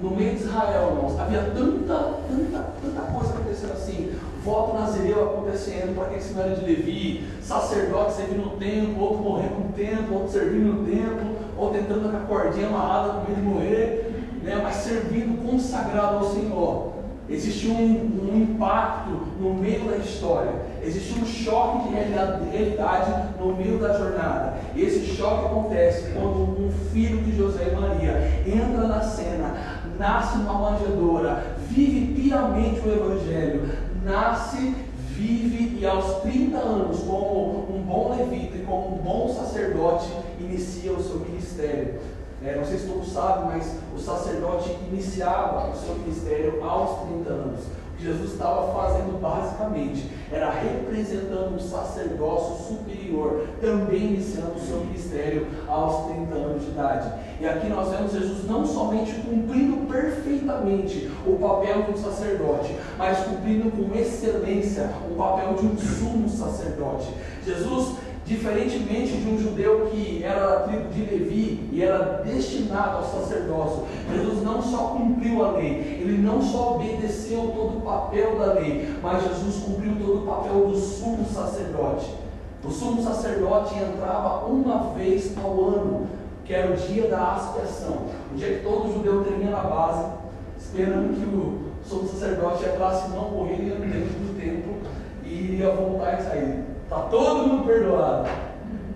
[0.00, 1.94] no meio de Israel, irmãos, havia tanta,
[2.28, 4.12] tanta, tanta coisa acontecendo assim,
[4.44, 9.22] voto nazireu acontecendo para quem se não era de Levi, sacerdote servindo no templo, outro
[9.22, 13.40] morrendo no templo, outro servindo no templo, ou tentando com a cordinha amarrada com medo
[13.40, 16.92] de morrer, né, mas servindo consagrado ao Senhor.
[17.28, 20.52] Existe um, um, impacto no meio da história,
[20.86, 24.54] existe um choque de realidade no meio da jornada.
[24.74, 29.54] E esse choque acontece quando um filho de José e Maria entra na cena,
[29.98, 33.70] nasce numa manjedoura, vive piamente o Evangelho,
[34.02, 34.74] nasce,
[35.10, 40.08] vive e aos 30 anos, como um bom levita e como um bom sacerdote,
[40.40, 42.00] inicia o seu ministério.
[42.44, 47.30] É, não sei se todos sabem, mas o sacerdote iniciava o seu ministério aos 30
[47.30, 47.60] anos.
[47.98, 56.06] Jesus estava fazendo basicamente era representando um sacerdócio superior, também iniciando o seu ministério aos
[56.06, 57.12] 30 anos de idade.
[57.40, 63.18] E aqui nós vemos Jesus não somente cumprindo perfeitamente o papel de um sacerdote, mas
[63.18, 67.08] cumprindo com excelência o papel de um sumo sacerdote.
[67.44, 73.04] Jesus Diferentemente de um judeu que era da tribo de Levi e era destinado ao
[73.04, 78.54] sacerdócio, Jesus não só cumpriu a lei, ele não só obedeceu todo o papel da
[78.54, 82.14] lei, mas Jesus cumpriu todo o papel do sumo sacerdote.
[82.64, 86.06] O sumo sacerdote entrava uma vez ao ano,
[86.46, 90.06] que era o dia da expiação, o dia que todo judeu termina na base,
[90.58, 94.76] esperando que o sumo sacerdote entrasse e não morreria dentro do templo
[95.22, 96.63] e iria voltar e sair.
[96.94, 98.28] Está todo mundo perdoado.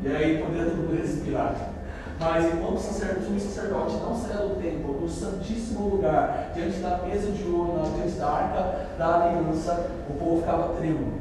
[0.04, 1.56] E aí poderia todo mundo respirar.
[2.20, 6.98] Mas enquanto o sacerdote, o sacerdote não saia do templo, do santíssimo lugar, diante da
[6.98, 11.14] mesa de ouro, diante da arca da aliança, o povo ficava trêmulo.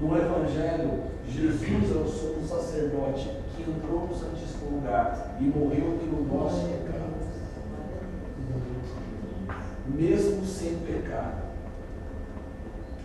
[0.00, 6.24] No Evangelho, Jesus é o sumo sacerdote que entrou no santíssimo lugar e morreu pelo
[6.24, 7.18] nosso pecado.
[9.86, 11.47] Mesmo sem pecado.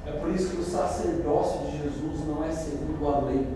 [0.05, 3.47] É por isso que o sacerdócio de Jesus não é segundo a lei.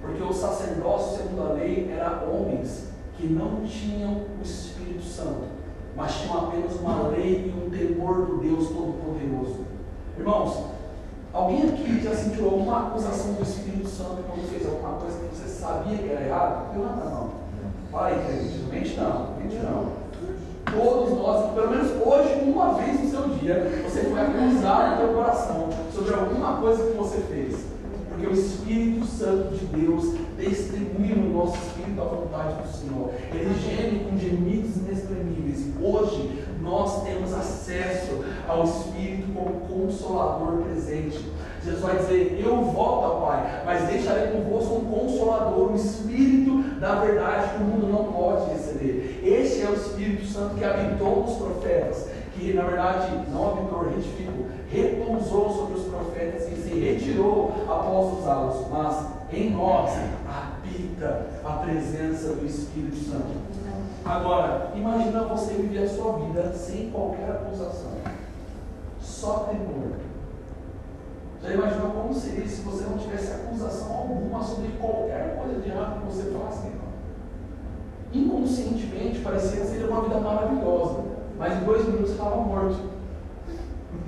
[0.00, 5.44] Porque o sacerdócio segundo a lei era homens que não tinham o Espírito Santo,
[5.96, 9.66] mas tinham apenas uma lei e um temor do Deus Todo-Poderoso.
[10.16, 10.64] Irmãos,
[11.32, 15.48] alguém aqui já sentiu alguma acusação do Espírito Santo quando fez alguma coisa que você
[15.48, 16.78] sabia que era errado?
[16.78, 17.30] Levanta a mão.
[17.90, 20.07] Para aí, crente, mente não, mente não.
[20.72, 25.14] Todos nós, pelo menos hoje, uma vez no seu dia, você foi acusar no teu
[25.14, 27.56] coração sobre alguma coisa que você fez.
[28.08, 33.10] Porque o Espírito Santo de Deus testemunha no nosso espírito a vontade do Senhor.
[33.32, 35.66] Ele geme com gemidos inexprimíveis.
[35.80, 41.24] Hoje nós temos acesso ao Espírito como consolador presente.
[41.68, 46.96] Jesus vai dizer: Eu volto ao Pai, mas deixarei convosco um consolador, o Espírito da
[46.96, 49.20] verdade que o mundo não pode receber.
[49.22, 54.46] Este é o Espírito Santo que habitou nos profetas, que na verdade não habitou, retificou,
[54.70, 59.90] repousou sobre os profetas e se retirou após usá-los, mas em nós
[60.26, 63.48] habita a presença do Espírito Santo.
[64.04, 67.92] Agora, imagina você viver a sua vida sem qualquer acusação,
[69.00, 70.07] só temor.
[71.42, 76.00] Já imaginou como seria se você não tivesse acusação alguma sobre qualquer coisa de errado
[76.00, 76.68] que você faça?
[78.12, 81.04] Inconscientemente parecia ser uma vida maravilhosa,
[81.38, 82.98] mas em dois minutos estava morto.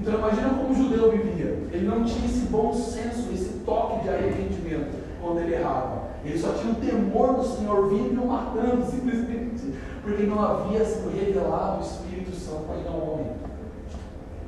[0.00, 1.58] Então imagina como o judeu vivia.
[1.70, 6.10] Ele não tinha esse bom senso, esse toque de arrependimento quando ele errava.
[6.24, 10.84] Ele só tinha o temor do Senhor vindo e o matando simplesmente, porque não havia
[10.84, 13.19] sido revelado o Espírito Santo ainda ao homem.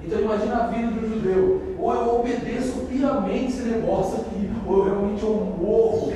[0.04, 1.62] Então imagina a vida do judeu.
[1.78, 6.12] Ou eu obedeço piamente esse negócio aqui, ou eu realmente eu morro.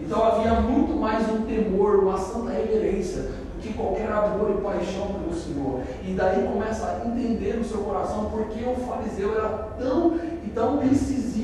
[0.00, 5.06] Então havia muito mais um temor, uma santa reverência, do que qualquer amor e paixão
[5.08, 5.80] pelo Senhor.
[6.04, 10.78] E daí começa a entender no seu coração porque o fariseu era tão e tão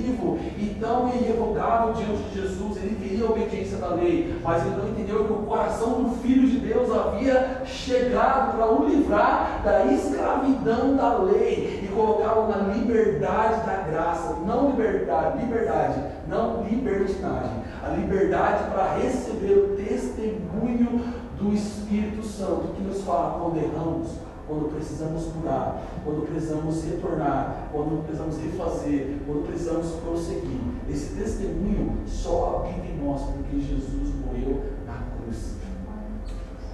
[0.04, 2.76] decisivo e tão irrevogável diante de Jesus.
[2.76, 6.48] Ele queria a obediência da lei, mas ele não entendeu que o coração do Filho
[6.48, 13.66] de Deus havia chegado para o livrar da escravidão da lei e colocá-lo na liberdade
[13.66, 14.36] da graça.
[14.46, 17.64] Não liberdade, liberdade, não libertinagem.
[17.82, 21.02] A liberdade para receber o testemunho
[21.38, 24.12] do Espírito Santo que nos fala quando erramos,
[24.46, 30.61] quando precisamos curar, quando precisamos retornar, quando precisamos refazer, quando precisamos prosseguir.
[30.88, 35.54] Esse testemunho só habita em nós porque Jesus morreu na cruz.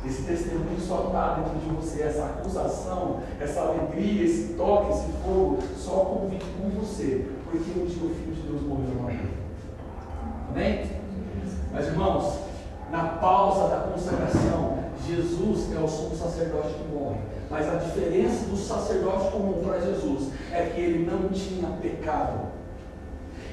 [0.05, 5.59] Esse testemunho só está dentro de você, essa acusação, essa alegria, esse toque, esse fogo,
[5.77, 9.41] só convive com você, porque um dia o Filho de Deus morreu na cruz.
[10.51, 10.91] Amém?
[11.73, 12.41] Mas irmãos,
[12.91, 14.20] na pausa da consagração,
[15.81, 17.17] é o sumo sacerdote que morre.
[17.51, 22.51] Mas a diferença do sacerdote comum para Jesus é que ele não tinha pecado.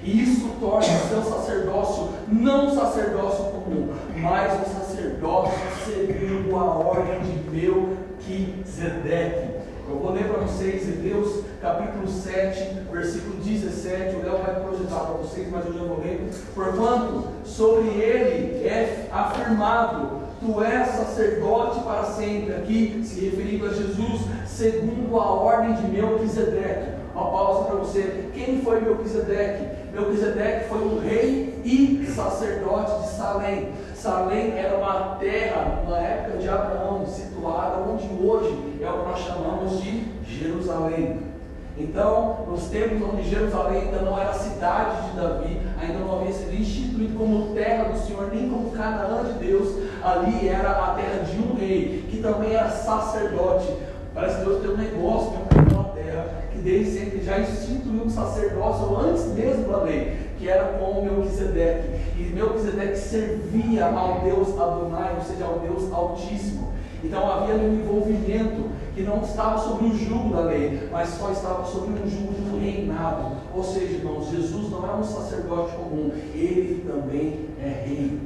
[0.03, 6.63] E isso torna o seu sacerdócio não um sacerdócio comum, mas um sacerdócio segundo a
[6.63, 9.57] ordem de Melquisedeque.
[9.89, 14.17] Eu vou ler para vocês Hebreus capítulo 7, versículo 17.
[14.17, 16.29] O Léo vai projetar para vocês, mas eu já vou ler.
[16.53, 22.53] Porquanto sobre ele é afirmado: Tu és sacerdote para sempre.
[22.53, 26.97] Aqui se referindo a Jesus, segundo a ordem de Melquisedeque.
[27.15, 28.29] Uma pausa para você.
[28.33, 29.65] Quem foi Melquisedeque?
[29.91, 33.69] Melquisedeque foi um rei e sacerdote de Salém.
[33.95, 39.19] Salém era uma terra, na época de Abraão, situada onde hoje é o que nós
[39.19, 41.19] chamamos de Jerusalém.
[41.79, 46.55] Então, nos tempos onde Jerusalém ainda não era cidade de Davi, ainda não havia sido
[46.55, 49.75] instituído como terra do Senhor, nem como Canaã de Deus,
[50.07, 53.73] ali era a terra de um rei, que também era sacerdote.
[54.13, 58.09] Parece que Deus tem um negócio com aquela terra, que desde sempre já instituiu um
[58.09, 61.87] sacerdócio antes mesmo da lei, que era com Melquisedeque.
[62.17, 66.73] E Melquisedeque servia ao Deus Adonai, ou seja, ao Deus Altíssimo.
[67.03, 71.63] Então havia um envolvimento que não estava sobre o jugo da lei, mas só estava
[71.63, 73.37] sobre um jugo de um reinado.
[73.53, 78.19] Ou seja, irmãos, Jesus não é um sacerdote comum, ele também é rei.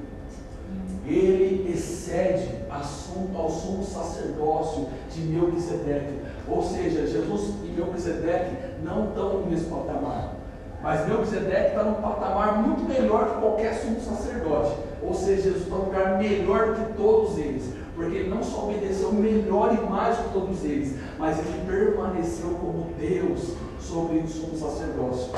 [1.12, 6.20] Ele excede ao sumo sacerdócio de Melquisedeque.
[6.48, 10.36] Ou seja, Jesus e Melquisedeque não estão no mesmo patamar.
[10.82, 14.78] Mas Melquisedeque está num patamar muito melhor que qualquer sumo sacerdote.
[15.04, 19.12] Ou seja, Jesus está num lugar melhor que todos eles porque ele não só obedeceu
[19.12, 25.32] melhor e mais que todos eles, mas ele permaneceu como Deus sobre o sumo sacerdócio.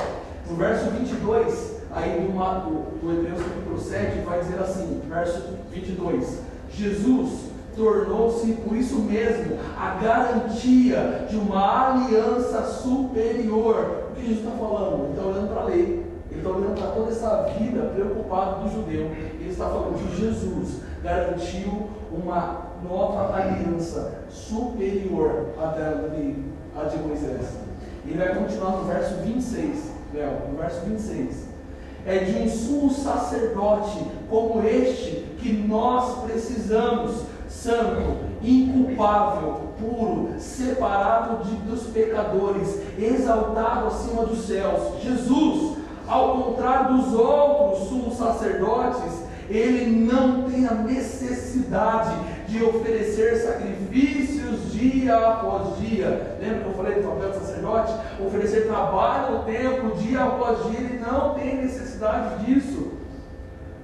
[0.48, 6.40] No verso 22, aí do, do, do Hebreus capítulo 7, vai dizer assim, verso 22,
[6.70, 14.10] Jesus tornou-se, por isso mesmo, a garantia de uma aliança superior.
[14.10, 15.04] O que Jesus está falando?
[15.04, 18.70] Ele está olhando para a lei, ele está olhando para toda essa vida preocupada do
[18.70, 19.06] judeu.
[19.40, 26.34] Ele está falando de Jesus, garantiu uma nova aliança superior à de,
[26.76, 27.64] à de Moisés.
[28.06, 31.53] Ele vai continuar no verso 26, Léo, no verso 26.
[32.06, 33.98] É de um sumo sacerdote
[34.28, 44.46] como este que nós precisamos santo, inculpável, puro, separado de, dos pecadores, exaltado acima dos
[44.46, 45.02] céus.
[45.02, 52.14] Jesus, ao contrário dos outros sumos sacerdotes, ele não tem a necessidade
[52.48, 53.36] de oferecer
[54.70, 56.36] dia após dia.
[56.40, 57.92] Lembra que eu falei do papel do sacerdote?
[58.24, 62.92] Oferecer trabalho no templo dia após dia, ele não tem necessidade disso.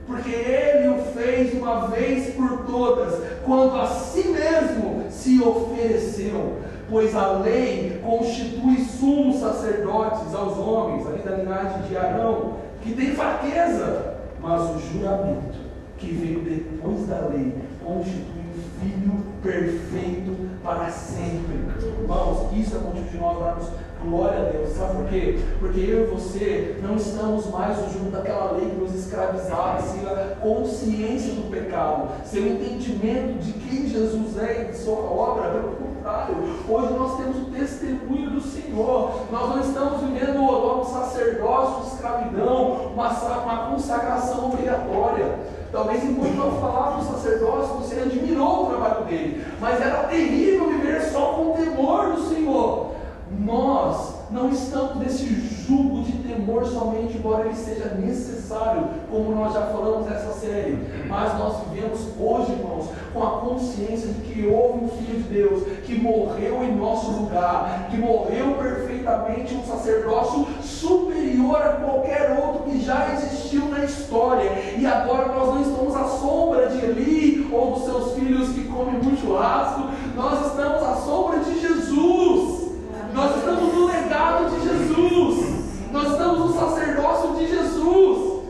[0.06, 6.58] Porque ele o fez uma vez por todas, quando a si mesmo se ofereceu.
[6.88, 13.14] Pois a lei constitui sumos sacerdotes aos homens, ali da linhagem de Arão, que tem
[13.14, 15.58] fraqueza, mas o juramento
[15.98, 17.54] que veio depois da lei
[17.84, 18.40] constitui
[18.80, 21.60] filho perfeito para sempre.
[22.00, 23.68] Irmãos, isso é motivo de nós darmos
[24.02, 24.70] glória a Deus.
[24.70, 25.38] Sabe por quê?
[25.58, 30.36] Porque eu e você não estamos mais junto daquela lei que nos escravizava, sem a
[30.40, 35.50] consciência do pecado, sem o entendimento de quem Jesus é e de sua obra.
[35.50, 36.36] Pelo contrário,
[36.68, 39.26] hoje nós temos o testemunho do Senhor.
[39.30, 45.59] Nós não estamos vivendo um sacerdócio de escravidão, uma, uma consagração obrigatória.
[45.72, 51.00] Talvez enquanto eu falava do sacerdócio, você admirou o trabalho dele, mas era terrível viver
[51.02, 52.90] só com o temor do Senhor.
[53.38, 55.26] Nós não estamos nesse
[55.66, 60.78] jugo de temor somente, embora ele seja necessário, como nós já falamos nessa série.
[61.08, 65.62] Mas nós vivemos hoje, irmãos, com a consciência de que houve um Filho de Deus
[65.84, 72.80] que morreu em nosso lugar, que morreu perfeitamente um sacerdócio superior a qualquer outro que
[72.80, 74.50] já existiu na história.
[74.78, 78.94] E agora nós não estamos à sombra de Eli ou dos seus filhos que comem
[78.94, 82.70] muito churrasco, nós estamos à sombra de Jesus.
[83.12, 85.90] Nós estamos no legado de Jesus.
[85.92, 88.40] Nós estamos no sacerdócio de Jesus.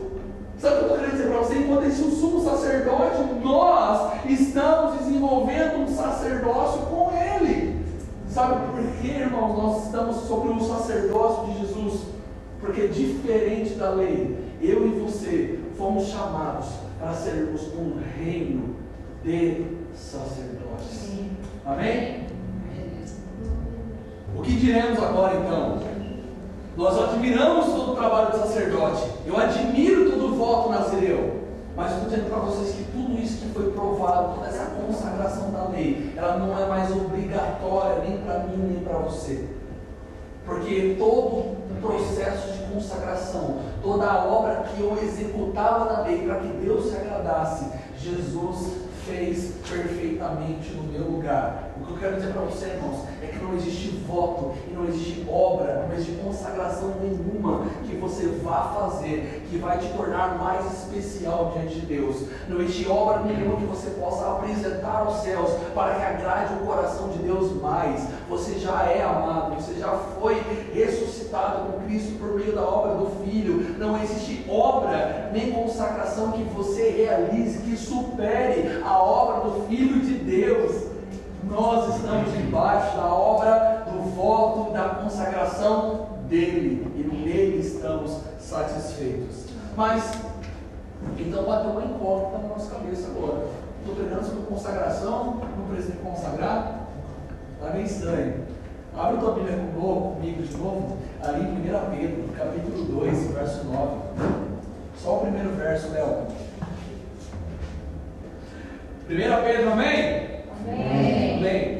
[0.59, 1.55] Sabe o que eu estou querendo dizer para você?
[1.55, 2.41] Enquanto esse sumo
[2.81, 7.81] sacerdote, nós estamos desenvolvendo um sacerdócio com Ele.
[8.27, 12.01] Sabe por que, irmãos, nós estamos sobre o sacerdócio de Jesus?
[12.59, 16.67] Porque diferente da lei, eu e você fomos chamados
[16.99, 18.75] para sermos um reino
[19.23, 21.11] de sacerdotes.
[21.65, 22.27] Amém?
[24.37, 25.79] O que diremos agora então?
[26.77, 29.03] Nós admiramos todo o trabalho do sacerdote.
[29.25, 31.40] Eu admiro todo o voto nazireu.
[31.81, 35.63] Mas estou dizendo para vocês que tudo isso que foi provado, toda essa consagração da
[35.69, 39.47] lei, ela não é mais obrigatória nem para mim nem para você.
[40.45, 46.35] Porque todo o processo de consagração, toda a obra que eu executava na lei para
[46.35, 47.65] que Deus se agradasse,
[47.97, 48.73] Jesus
[49.07, 51.71] fez perfeitamente no meu lugar.
[51.81, 53.05] O que eu quero dizer para você, irmãos,
[53.51, 59.45] não existe voto e não existe obra, não existe consagração nenhuma que você vá fazer
[59.49, 62.27] que vai te tornar mais especial diante de Deus.
[62.47, 67.09] Não existe obra nenhuma que você possa apresentar aos céus para que agrade o coração
[67.09, 68.07] de Deus mais.
[68.29, 69.89] Você já é amado, você já
[70.19, 70.41] foi
[70.73, 73.75] ressuscitado com Cristo por meio da obra do Filho.
[73.77, 80.13] Não existe obra nem consagração que você realize que supere a obra do Filho de
[80.13, 80.90] Deus
[81.51, 89.47] nós estamos debaixo da obra do voto da consagração dele e nele estamos satisfeitos.
[89.75, 90.13] Mas,
[91.19, 93.47] então bateu uma incógnita na nossa cabeça agora.
[93.79, 96.87] Estou pregando sobre consagração, não preciso me consagrar?
[97.59, 98.45] Está meio estranho.
[98.97, 101.61] Abre tua Bíblia comigo de novo, ali em 1
[101.97, 103.89] Pedro, capítulo 2, verso 9.
[104.97, 106.27] Só o primeiro verso, Léo.
[109.09, 110.40] 1 Pedro, amém?
[110.67, 111.37] Amém.
[111.37, 111.77] Amém.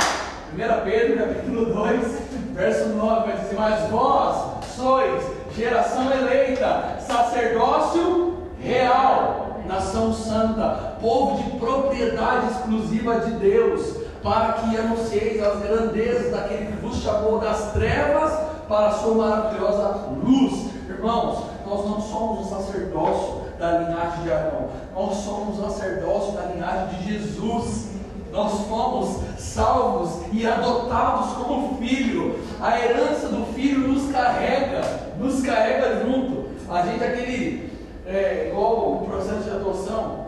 [0.54, 2.22] 1 Pedro, capítulo 2,
[2.54, 5.24] verso 9, vai dizer: Mas vós sois
[5.56, 15.42] geração eleita, sacerdócio real, nação santa, povo de propriedade exclusiva de Deus, para que anuncieis
[15.44, 18.34] as grandezas daquele que vos chamou das trevas
[18.68, 20.72] para a sua maravilhosa luz.
[20.90, 26.44] Irmãos, nós não somos um sacerdócio da linhagem de Arão, nós somos um sacerdócio da
[26.46, 27.91] linhagem de Jesus.
[28.32, 32.40] Nós fomos salvos e adotados como filho.
[32.62, 34.82] A herança do filho nos carrega,
[35.20, 36.46] nos carrega junto.
[36.70, 37.70] A gente, aquele,
[38.08, 40.28] é, igual o processo de adoção,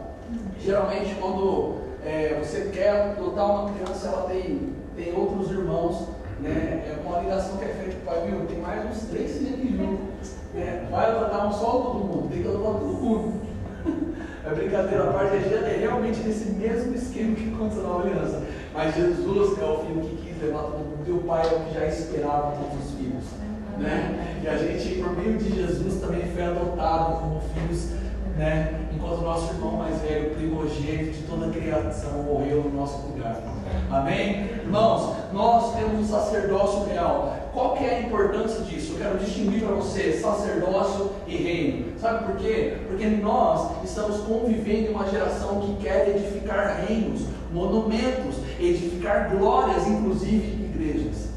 [0.60, 6.10] geralmente quando é, você quer adotar uma criança, ela tem, tem outros irmãos.
[6.42, 6.84] Né?
[6.86, 8.46] É uma ligação que é feita com o pai, viu?
[8.48, 10.36] Tem mais uns três aqui juntos.
[10.54, 10.86] Né?
[10.92, 13.43] Vai adotar um só todo mundo, tem que adotar todo mundo.
[14.46, 18.44] É brincadeira a parte, é realmente nesse mesmo esquema que aconteceu na aliança.
[18.74, 21.60] Mas Jesus é o filho que quis levar todo mundo, e o Pai é o
[21.62, 23.24] que já esperava todos os filhos.
[23.78, 24.40] Né?
[24.44, 28.04] E a gente, por meio de Jesus, também foi adotado como filhos
[28.38, 28.90] né?
[28.94, 33.42] Enquanto o nosso irmão mais velho, primogênito de toda a criação, morreu no nosso lugar.
[33.90, 34.50] Amém?
[34.64, 37.38] Irmãos, nós temos um sacerdócio real.
[37.54, 38.94] Qual que é a importância disso?
[38.94, 42.00] Eu quero distinguir para você sacerdócio e reino.
[42.00, 42.78] Sabe por quê?
[42.88, 47.22] Porque nós estamos convivendo em uma geração que quer edificar reinos,
[47.52, 51.30] monumentos, edificar glórias, inclusive igrejas.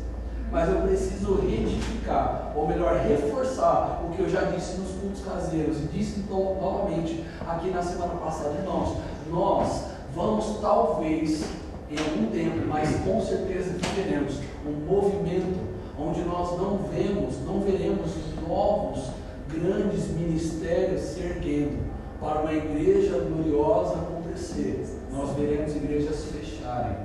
[0.50, 5.76] Mas eu preciso retificar, ou melhor, reforçar o que eu já disse nos cultos caseiros
[5.78, 8.54] e disse novamente aqui na semana passada.
[8.58, 8.96] Irmãos,
[9.28, 9.84] nós
[10.14, 11.44] vamos talvez
[11.90, 15.58] em algum tempo, mas com certeza viveremos um movimento
[15.98, 18.10] onde nós não vemos, não veremos
[18.46, 19.10] novos
[19.48, 21.78] grandes ministérios se erguendo
[22.20, 24.84] para uma igreja gloriosa acontecer.
[25.12, 26.96] Nós veremos igrejas fecharem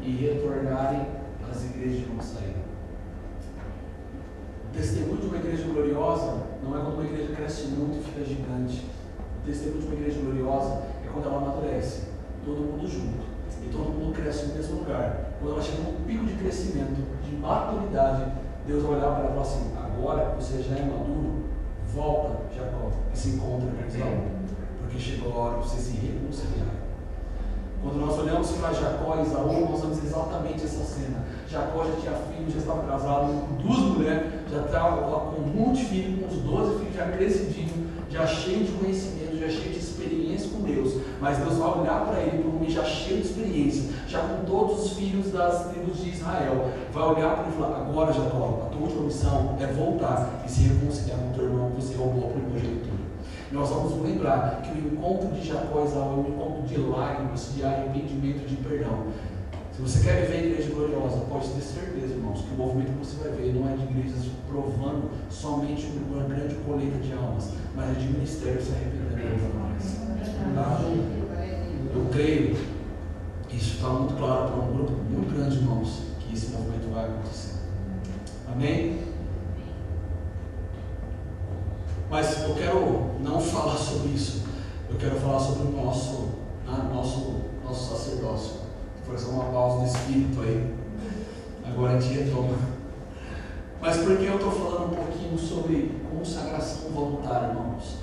[0.00, 1.06] e retornarem
[1.50, 2.68] às igrejas de não.
[4.68, 8.24] O testemunho de uma igreja gloriosa não é quando uma igreja cresce muito e fica
[8.24, 8.84] gigante.
[9.42, 12.08] O testemunho de uma igreja gloriosa é quando ela amadurece,
[12.44, 13.27] todo mundo junto
[13.68, 15.32] todo mundo cresce no mesmo lugar.
[15.40, 18.32] Quando ela chega num pico de crescimento, de maturidade,
[18.66, 21.44] Deus vai olhar para ela e falar assim: agora você já é maduro,
[21.94, 24.38] volta, Jacó, e se encontra com.
[24.80, 26.68] Porque chegou a hora de você se reconciliar.
[27.82, 31.24] Quando nós olhamos para Jacó e Isaú, nós vemos exatamente essa cena.
[31.48, 34.96] Jacó já tinha filhos, já estava casado com duas mulheres, já estava
[35.30, 39.38] com um monte de filhos, com uns 12 filhos, já crescidinho, já cheio de conhecimento,
[39.38, 39.78] já cheio de
[40.72, 40.94] Deus.
[41.20, 44.44] Mas Deus vai olhar para ele, para um homem já cheio de experiência, já com
[44.44, 46.70] todos os filhos das tribos de Israel.
[46.92, 50.50] Vai olhar para ele e falar: Agora, Jacó, a tua última missão é voltar e
[50.50, 52.98] se reconciliar com teu irmão que você roubou a primogenitura.
[53.50, 57.54] Nós vamos lembrar que o encontro de Jacó e Isaú é um encontro de lágrimas,
[57.54, 59.06] de arrependimento, de perdão.
[59.78, 63.16] Se você quer viver igreja gloriosa, pode ter certeza, irmãos, que o movimento que você
[63.22, 68.00] vai ver não é de igrejas provando somente uma grande colheita de almas, mas é
[68.00, 69.98] de ministério se arrependendo mais.
[70.52, 70.80] Tá?
[71.94, 72.56] Eu creio,
[73.52, 77.58] isso está muito claro para um grupo muito grande, irmãos, que esse movimento vai acontecer.
[78.52, 78.98] Amém?
[82.10, 84.42] Mas eu quero não falar sobre isso.
[84.90, 86.30] Eu quero falar sobre o nosso,
[86.66, 88.57] ah, nosso, nosso sacerdócio.
[89.08, 90.74] Fazer uma pausa do espírito aí.
[91.66, 92.56] Agora a gente retoma.
[93.80, 97.98] Mas por que eu estou falando um pouquinho sobre consagração voluntária, irmãos?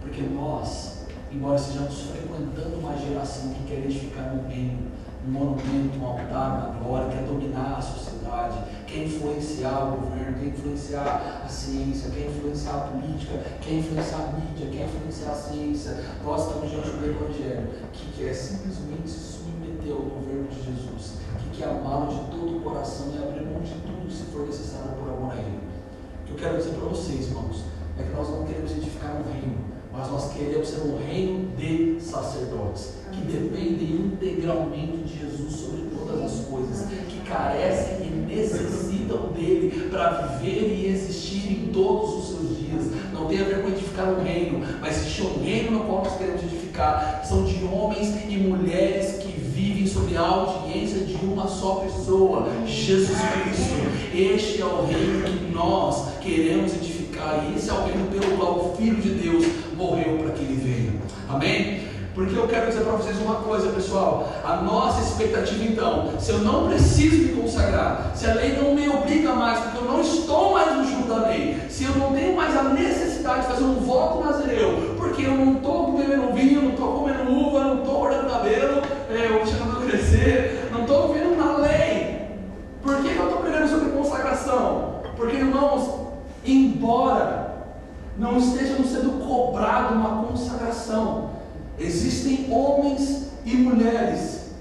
[0.00, 4.90] Porque nós, embora estejamos frequentando uma geração que quer edificar um reino,
[5.26, 10.46] um monumento, um altar, uma glória, quer dominar a sociedade, quer influenciar o governo, quer
[10.48, 16.04] influenciar a ciência, quer influenciar a política, quer influenciar a mídia, quer influenciar a ciência.
[16.22, 19.08] Nós estamos diante do Evangelho que quer simplesmente
[19.90, 23.74] ao governo de Jesus, que quer amá-lo de todo o coração e abrir mão de
[23.74, 25.58] tudo se for necessário por amor a Ele.
[26.22, 27.64] O que eu quero dizer para vocês, irmãos,
[27.98, 29.56] é que nós não queremos edificar um reino,
[29.92, 36.24] mas nós queremos ser um reino de sacerdotes que dependem integralmente de Jesus sobre todas
[36.24, 42.58] as coisas, que carecem e necessitam dele para viver e existir em todos os seus
[42.58, 42.84] dias.
[43.12, 46.16] Não tem a ver com edificar um reino, mas existe um reino no qual nós
[46.16, 47.22] queremos edificar.
[47.24, 49.23] São de homens e mulheres que
[50.04, 53.74] vivem sob a audiência de uma só pessoa, Jesus Cristo.
[54.14, 58.52] Este é o reino que nós queremos edificar, e esse é o reino pelo qual
[58.52, 59.44] o Filho de Deus
[59.76, 60.92] morreu para que ele venha.
[61.28, 61.84] Amém?
[62.14, 64.32] Porque eu quero dizer para vocês uma coisa, pessoal.
[64.44, 68.88] A nossa expectativa, então, se eu não preciso me consagrar, se a lei não me
[68.88, 72.36] obriga mais, porque eu não estou mais no junto da lei, se eu não tenho
[72.36, 76.70] mais a necessidade de fazer um voto nazireu, porque eu não estou bebendo vinho, não
[76.70, 81.36] estou comendo uva, não estou cortando cabelo, é, eu deixando eu crescer, não estou vivendo
[81.36, 82.14] na lei.
[82.82, 83.88] Por que, que eu estou pregando sobre
[84.44, 85.02] consagração?
[85.16, 86.08] Porque, irmãos,
[86.44, 87.54] embora
[88.18, 91.30] não esteja nos sendo cobrado uma consagração,
[91.78, 94.52] Existem homens e mulheres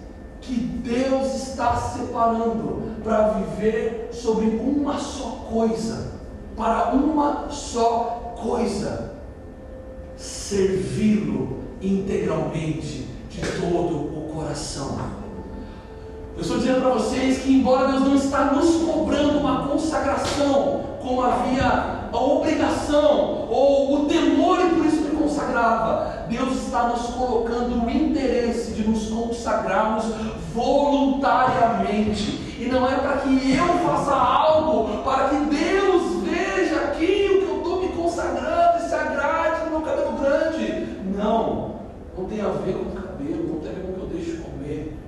[0.41, 6.13] que Deus está separando para viver sobre uma só coisa,
[6.57, 9.13] para uma só coisa:
[10.17, 15.22] servi-lo integralmente de todo o coração.
[16.35, 21.21] Eu estou dizendo para vocês que, embora Deus não está nos cobrando uma consagração, como
[21.21, 27.85] havia a obrigação ou o temor e por isso me consagrava, Deus está nos colocando
[27.85, 30.05] o interesse de nos consagrarmos
[30.55, 32.55] voluntariamente.
[32.59, 37.51] E não é para que eu faça algo, para que Deus veja aqui o que
[37.51, 40.87] eu estou me consagrando e se agrade no meu cabelo grande.
[41.15, 41.75] Não,
[42.17, 44.07] não tem a ver com o cabelo, não tem a ver com o que eu
[44.07, 45.02] deixo comer.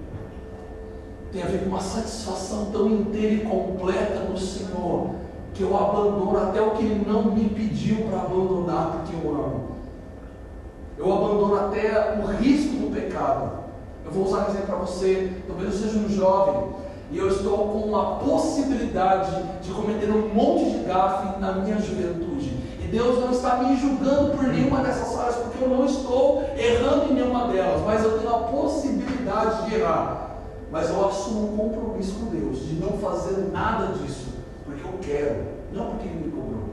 [1.35, 5.09] Tem a ver com uma satisfação tão inteira e completa no Senhor,
[5.53, 9.65] que eu abandono até o que Ele não me pediu para abandonar, porque eu amo.
[10.97, 13.65] eu abandono até o risco do pecado.
[14.05, 16.69] Eu vou usar um exemplo para você, talvez eu seja um jovem
[17.11, 22.47] e eu estou com uma possibilidade de cometer um monte de gafe na minha juventude.
[22.81, 27.11] E Deus não está me julgando por nenhuma dessas áreas, porque eu não estou errando
[27.11, 30.24] em nenhuma delas, mas eu tenho a possibilidade de errar.
[30.75, 34.33] Mas eu assumo um compromisso com Deus de não fazer nada disso,
[34.65, 36.63] porque eu quero, não porque Ele me cobrou,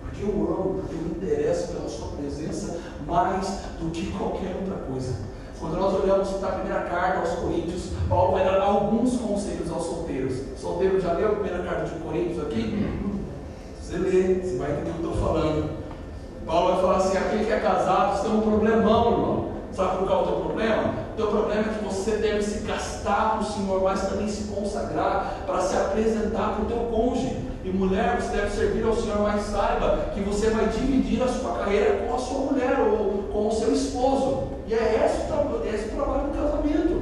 [0.00, 3.46] porque eu amo, porque eu me interesso pela Sua presença mais
[3.78, 5.16] do que qualquer outra coisa.
[5.60, 9.84] Quando nós olhamos para a primeira carta aos Coríntios, Paulo vai dar alguns conselhos aos
[9.84, 10.40] solteiros.
[10.58, 12.88] Solteiro já leu a primeira carta de Coríntios aqui?
[13.78, 15.70] Você lê, você vai entender o que eu estou falando.
[16.46, 19.43] Paulo vai falar assim: aquele que é casado tem um problemão, irmão.
[19.74, 20.94] Sabe qual é o teu problema?
[21.14, 25.42] O teu problema é que você deve se gastar no Senhor, mas também se consagrar
[25.44, 27.38] para se apresentar para o teu cônjuge.
[27.64, 31.54] E mulher, você deve servir ao Senhor, mas saiba que você vai dividir a sua
[31.58, 34.44] carreira com a sua mulher ou com o seu esposo.
[34.68, 36.93] E é esse o, é esse o trabalho do casamento.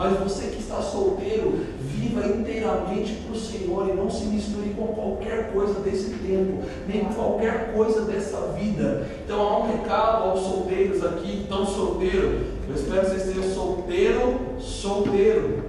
[0.00, 4.86] Mas você que está solteiro, viva inteiramente para o Senhor e não se misture com
[4.86, 9.06] qualquer coisa desse tempo, nem com qualquer coisa dessa vida.
[9.22, 12.46] Então há um recado aos solteiros aqui que estão solteiros.
[12.66, 15.64] Eu espero que vocês solteiro, solteiro.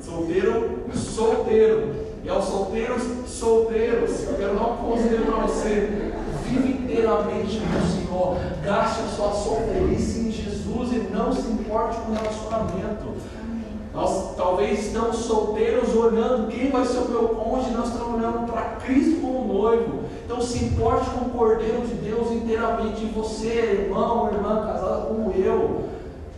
[0.00, 1.94] Solteiro, solteiro.
[2.24, 6.12] E aos solteiros, solteiros, eu quero dar um conselho para você.
[6.48, 8.38] Vive inteiramente no Senhor.
[8.64, 13.33] Gaste a sua solteirice em Jesus e não se importe com o relacionamento.
[13.94, 18.62] Nós talvez estamos solteiros olhando quem vai ser o meu cônjuge, nós estamos olhando para
[18.84, 20.00] Cristo como noivo.
[20.24, 23.04] Então se importe com o Cordeiro de Deus inteiramente.
[23.04, 25.84] E você, irmão, irmã, casada como eu,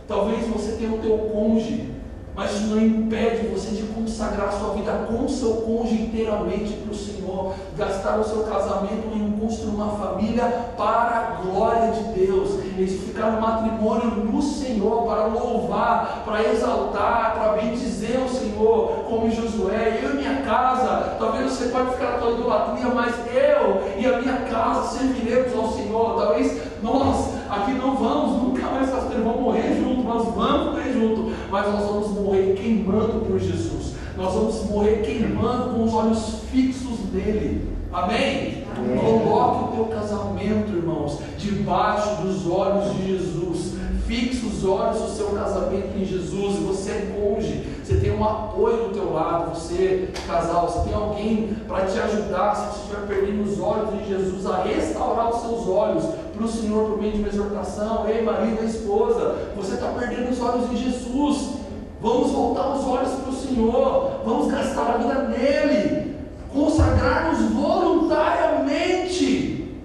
[0.07, 1.96] talvez você tenha o teu cônjuge
[2.37, 6.95] mas isso não impede você de consagrar sua vida com seu cônjuge inteiramente para o
[6.95, 10.43] Senhor, gastar o seu casamento em construir uma família
[10.77, 17.53] para a glória de Deus, edificar um matrimônio no Senhor, para louvar, para exaltar, para
[17.53, 22.31] bendizer o Senhor, como Josué, eu e minha casa, talvez você pode ficar na tua
[22.33, 28.43] idolatria, mas eu e a minha casa serviremos ao Senhor, talvez nós aqui não vamos,
[28.43, 28.87] nunca mais
[29.27, 33.93] vamos morrer junto, nós vamos morrer junto, mas nós vamos morrer queimando por Jesus.
[34.17, 37.77] Nós vamos morrer queimando com os olhos fixos nele.
[37.91, 38.65] Amém?
[38.75, 38.97] Amém?
[38.99, 43.77] Coloque o teu casamento, irmãos, debaixo dos olhos de Jesus.
[44.05, 46.59] Fixe os olhos do seu casamento em Jesus.
[46.59, 49.53] Você é cônjuge, você tem um apoio do teu lado.
[49.53, 54.07] Você, casal, você tem alguém para te ajudar se você estiver perdendo os olhos em
[54.07, 56.05] Jesus a restaurar os seus olhos
[56.37, 58.07] para o Senhor por meio de uma exortação.
[58.07, 61.55] Ei, marido esposa, você está perdendo os olhos em Jesus.
[61.99, 64.21] Vamos voltar os olhos para o Senhor.
[64.23, 66.15] Vamos gastar a vida nele.
[66.53, 69.75] Consagrar-nos voluntariamente.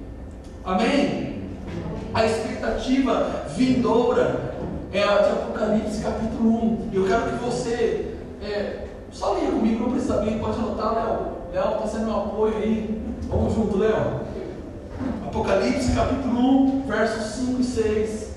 [0.64, 1.48] Amém?
[2.14, 4.52] A expectativa vindoura
[4.92, 6.90] é a de Apocalipse capítulo 1.
[6.92, 11.18] Eu quero que você é, só leia comigo, não precisa abrir, pode anotar, Léo.
[11.52, 13.00] Léo está sendo meu apoio aí.
[13.28, 14.21] Vamos junto, Léo.
[15.32, 18.36] Apocalipse capítulo 1, versos 5 e 6.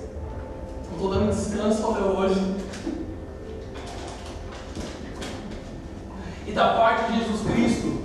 [0.88, 2.54] Eu estou dando descanso Léo hoje.
[6.46, 7.98] E da parte de Jesus Cristo,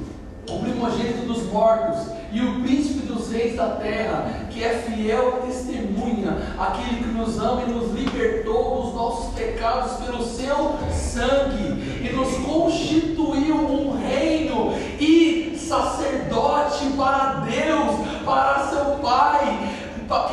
[0.50, 6.36] o primogênito dos mortos e o príncipe dos reis da terra, que é fiel testemunha,
[6.60, 12.36] aquele que nos ama e nos libertou dos nossos pecados pelo seu sangue e nos
[12.46, 19.70] constituiu um reino e sacerdote para Deus, para seu Pai,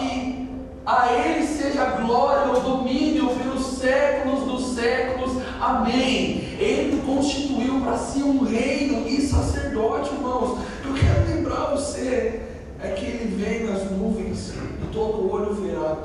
[0.00, 0.48] e
[0.86, 5.42] a Ele seja a glória, o domínio pelos séculos dos séculos.
[5.60, 6.56] Amém.
[6.60, 10.60] Ele constituiu para si um reino e sacerdote, irmãos.
[10.84, 12.42] Eu quero lembrar você
[12.80, 15.96] é que Ele vem nas nuvens e todo olho verá.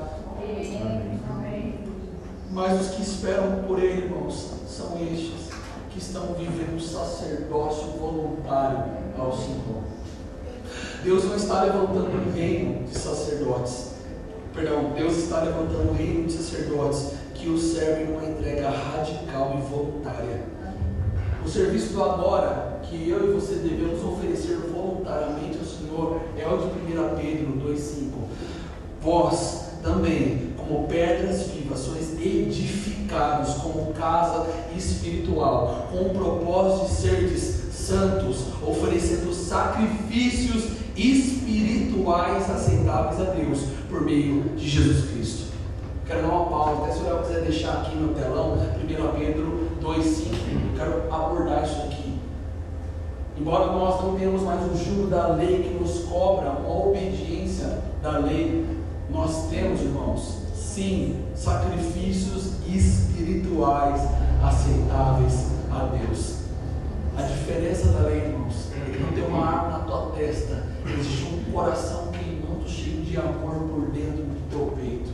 [1.30, 1.80] Amém.
[2.52, 5.50] Mas os que esperam por Ele, irmãos, são estes
[5.92, 8.84] que estão vivendo o sacerdócio voluntário
[9.18, 9.93] ao Senhor.
[11.04, 13.92] Deus não está levantando um reino de sacerdotes.
[14.54, 19.70] Perdão, Deus está levantando um reino de sacerdotes que o servem numa entrega radical e
[19.70, 20.44] voluntária.
[21.46, 26.58] O serviço do agora que eu e você devemos oferecer voluntariamente ao Senhor é o
[26.58, 28.12] de 1 Pedro 2,5.
[29.02, 37.63] Vós também, como pedras vivas, sois edificados como casa espiritual, com o propósito de seres
[37.94, 45.54] santos, oferecendo sacrifícios espirituais aceitáveis a Deus por meio de Jesus Cristo.
[46.08, 50.76] Quero dar uma pausa, até se eu quiser deixar aqui no telão, 1 Pedro 2,5.
[50.76, 52.14] Quero abordar isso aqui.
[53.38, 58.18] Embora nós não tenhamos mais o jugo da lei que nos cobra uma obediência da
[58.18, 58.66] lei,
[59.10, 64.02] nós temos, irmãos, sim, sacrifícios espirituais
[64.44, 66.43] aceitáveis a Deus.
[67.16, 71.26] A diferença da lei, irmãos, é que não tem uma arma na tua testa, existe
[71.26, 75.12] um coração queimando, cheio de amor por dentro do teu peito.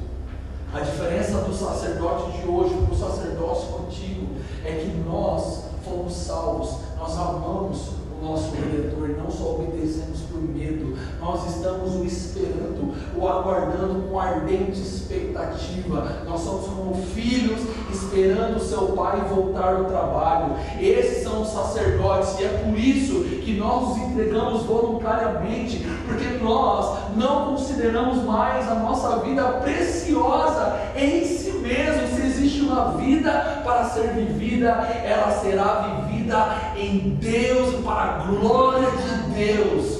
[0.73, 4.27] A diferença do sacerdote de hoje para o sacerdócio antigo
[4.63, 11.55] é que nós fomos salvos, nós amamos nosso Redentor, não só obedecemos por medo, nós
[11.55, 16.23] estamos o esperando, o aguardando com ardente expectativa.
[16.25, 17.59] Nós somos como filhos
[17.91, 20.55] esperando o seu pai voltar do trabalho.
[20.79, 27.15] Esses são os sacerdotes, e é por isso que nós os entregamos voluntariamente, porque nós
[27.15, 32.15] não consideramos mais a nossa vida preciosa em si mesmo.
[32.15, 38.89] Se existe uma vida para ser vivida, ela será vivida em Deus, para a glória
[38.91, 39.99] de Deus.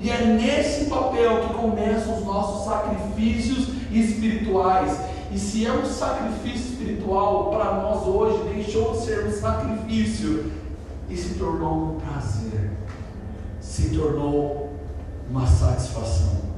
[0.00, 4.98] E é nesse papel que começam os nossos sacrifícios espirituais.
[5.32, 10.50] E se é um sacrifício espiritual, para nós hoje deixou de ser um sacrifício
[11.08, 12.70] e se tornou um prazer,
[13.60, 14.72] se tornou
[15.28, 16.49] uma satisfação.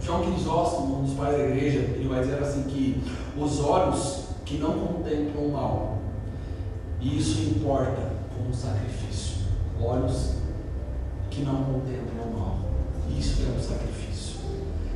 [0.00, 3.02] João Crisóstomo, um dos pais da igreja, ele vai dizer assim que
[3.36, 5.98] os olhos que não contemplam o mal,
[7.00, 9.38] isso importa como sacrifício.
[9.80, 10.34] Olhos
[11.30, 12.58] que não contemplam o mal.
[13.16, 14.40] Isso é um sacrifício.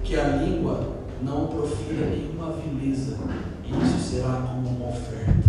[0.02, 3.16] Que a língua não profira nenhuma vileza.
[3.64, 5.48] Isso será como uma oferta.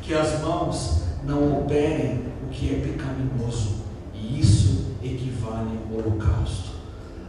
[0.00, 3.84] Que as mãos não operem o que é pecaminoso.
[4.14, 6.74] E isso equivale ao holocausto.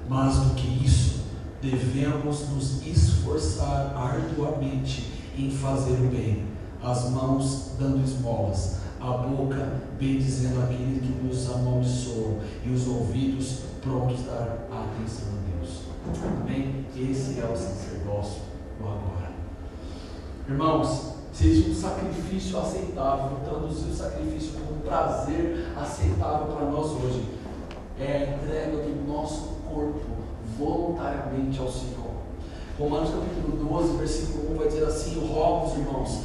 [0.08, 1.25] Mais do que isso,
[1.66, 6.46] devemos nos esforçar arduamente em fazer o bem.
[6.84, 14.28] As mãos dando esmolas, a boca bendizendo aquele que nos amaldiçoou e os ouvidos prontos
[14.30, 15.80] a dar atenção a Deus.
[16.42, 16.86] Amém?
[16.96, 18.42] Esse é o sacerdócio
[18.80, 19.32] do agora.
[20.48, 26.66] Irmãos, se existe um sacrifício aceitável, vou traduzir o sacrifício como um prazer aceitável para
[26.70, 27.26] nós hoje,
[28.00, 30.15] é a entrega do nosso corpo
[30.58, 32.06] voluntariamente ao Senhor.
[32.78, 36.22] Romanos capítulo 12, versículo 1 vai dizer assim: rogo irmãos,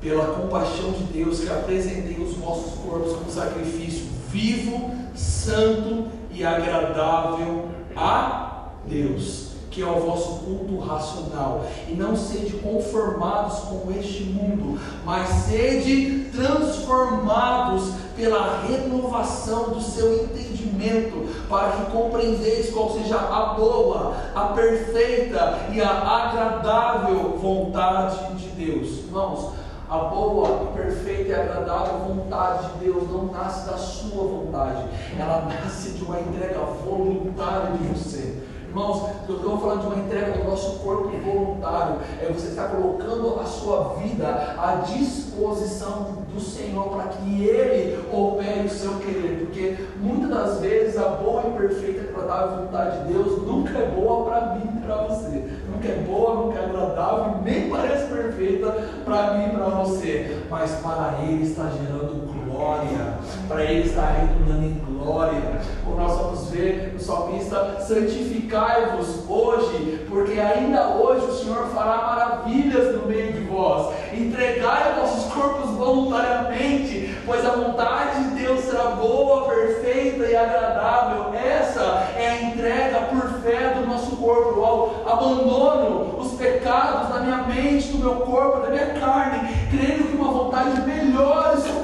[0.00, 7.68] pela compaixão de Deus, que apresentei os vossos corpos como sacrifício vivo, santo e agradável
[7.96, 11.64] a Deus, que é o vosso culto racional.
[11.88, 21.28] E não sede conformados com este mundo, mas sede transformados pela renovação do seu entendimento,
[21.48, 29.04] para que compreendeis qual seja a boa, a perfeita e a agradável vontade de Deus.
[29.04, 29.52] Irmãos,
[29.88, 34.88] a boa, perfeita e agradável vontade de Deus não nasce da sua vontade,
[35.18, 38.43] ela nasce de uma entrega voluntária de você.
[38.74, 41.98] Irmãos, eu estou falando de uma entrega do nosso corpo voluntário.
[42.20, 48.66] É você estar colocando a sua vida à disposição do Senhor para que Ele opere
[48.66, 49.44] o seu querer.
[49.44, 54.24] Porque muitas das vezes a boa e perfeita agradável vontade de Deus nunca é boa
[54.24, 55.44] para mim e para você.
[55.72, 58.72] Nunca é boa, nunca é agradável, nem parece perfeita
[59.04, 60.42] para mim e para você.
[60.50, 63.18] Mas para Ele está gerando glória.
[63.46, 64.74] Para Ele está redundando em
[65.04, 65.60] glória.
[65.84, 72.96] Como nós vamos ver no salmista, santificai-vos hoje, porque ainda hoje o Senhor fará maravilhas
[72.96, 73.94] no meio de vós.
[74.12, 81.34] Entregai vossos corpos voluntariamente, pois a vontade de Deus será boa, perfeita e agradável.
[81.34, 84.60] Essa é a entrega por fé do nosso corpo.
[84.60, 90.16] Eu abandono os pecados da minha mente, do meu corpo, da minha carne, crendo que
[90.16, 91.83] uma vontade melhor, soberana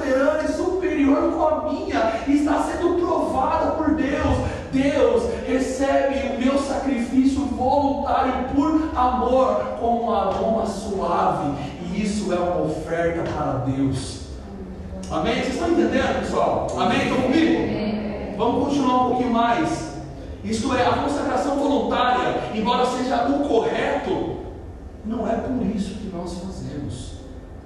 [1.01, 4.37] superior com a minha está sendo provada por Deus.
[4.71, 12.39] Deus recebe o meu sacrifício voluntário por amor com um aroma suave, e isso é
[12.39, 14.21] uma oferta para Deus.
[15.09, 15.35] Amém?
[15.35, 16.67] Vocês estão entendendo, pessoal?
[16.77, 17.01] Amém?
[17.01, 18.37] Estão comigo?
[18.37, 19.91] Vamos continuar um pouquinho mais.
[20.43, 24.37] Isto é, a consagração voluntária, embora seja o correto,
[25.05, 27.15] não é por isso que nós fazemos,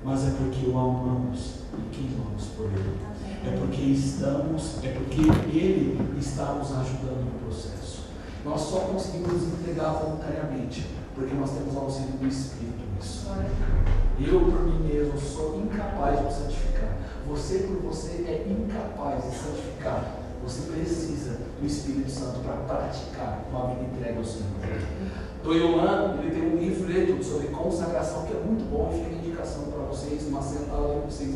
[0.04, 3.15] mas é porque o amamos e queimamos por Ele.
[3.48, 5.22] É porque estamos, é porque
[5.56, 8.06] Ele está nos ajudando no processo.
[8.44, 13.28] Nós só conseguimos entregar voluntariamente, porque nós temos auxílio do Espírito nisso.
[14.20, 16.98] Eu, por mim mesmo, sou incapaz de me santificar.
[17.28, 23.68] Você, por você, é incapaz de santificar você precisa do Espírito Santo para praticar uma
[23.70, 24.46] vida entregue ao Senhor.
[25.44, 29.25] Do Yolan, ele tem um livreto sobre consagração que é muito bom e fica
[29.96, 31.36] vocês, uma sentada que vocês.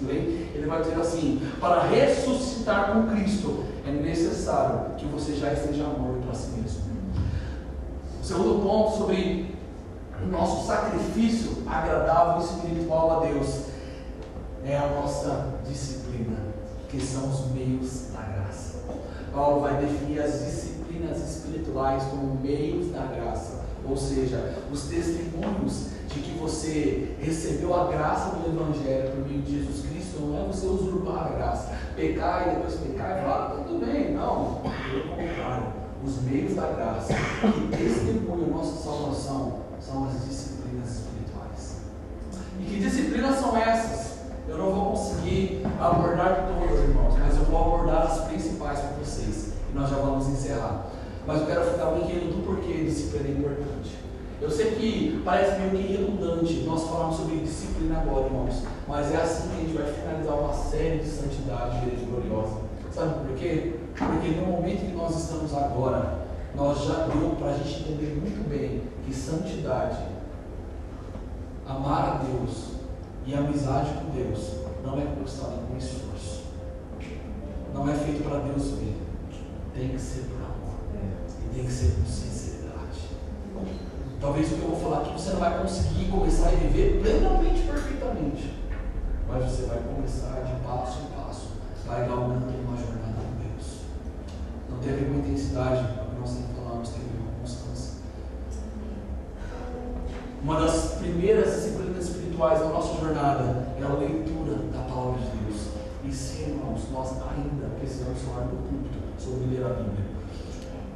[0.53, 6.25] Ele vai dizer assim: para ressuscitar com Cristo é necessário que você já esteja morto
[6.25, 6.89] para si mesmo.
[8.21, 9.55] O segundo ponto sobre
[10.21, 13.61] o nosso sacrifício agradável e espiritual a Deus
[14.65, 16.37] é a nossa disciplina,
[16.89, 18.79] que são os meios da graça.
[19.33, 26.19] Paulo vai definir as disciplinas espirituais como meios da graça, ou seja, os testemunhos de
[26.21, 30.65] que você recebeu a graça do Evangelho por meio de Jesus Cristo, não é você
[30.65, 35.67] usurpar a graça, pecar e depois pecar e falar, tá tudo bem, não, pelo contrário,
[36.03, 41.81] os meios da graça que testemunham nossa salvação são as disciplinas espirituais.
[42.59, 44.19] E que disciplinas são essas?
[44.47, 49.53] Eu não vou conseguir abordar todas, irmãos, mas eu vou abordar as principais para vocês.
[49.71, 50.87] E nós já vamos encerrar.
[51.27, 53.98] Mas eu quero ficar pouquinho do porquê disciplina é importante.
[54.41, 59.17] Eu sei que parece meio que redundante nós falarmos sobre disciplina agora, irmãos, mas é
[59.17, 62.61] assim que a gente vai finalizar uma série de santidade e igreja gloriosa.
[62.89, 63.75] Sabe por quê?
[63.97, 66.25] Porque no momento que nós estamos agora,
[66.55, 69.97] nós já deu para a gente entender muito bem que santidade,
[71.67, 72.75] amar a Deus
[73.25, 76.43] e amizade com Deus não é conquistada com esforço.
[77.73, 78.95] Não é feito para Deus ver.
[79.75, 80.79] Tem que ser por amor.
[80.95, 83.09] E tem que ser com sinceridade.
[84.21, 87.61] Talvez o que eu vou falar aqui você não vai conseguir começar a viver plenamente,
[87.61, 88.53] perfeitamente.
[89.29, 91.47] Mas você vai começar de passo em passo,
[91.87, 93.79] vai galgando uma jornada com Deus.
[94.69, 95.87] Não teve uma intensidade,
[96.19, 97.99] nós sempre falamos, teve uma constância.
[100.43, 105.67] Uma das primeiras disciplinas espirituais da nossa jornada é a leitura da palavra de Deus.
[106.03, 110.09] E sim, irmãos, nós ainda precisamos falar no culto sobre ler a Bíblia.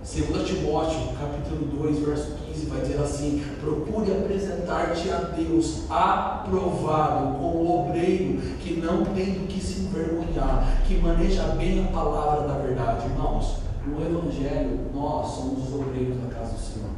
[0.03, 7.81] 2 Timóteo, capítulo 2, verso 15, vai dizer assim: Procure apresentar-te a Deus aprovado, como
[7.81, 13.07] obreiro que não tem do que se envergonhar, que maneja bem a palavra da verdade.
[13.07, 16.89] Irmãos, no Evangelho, nós somos os obreiros da casa do Senhor.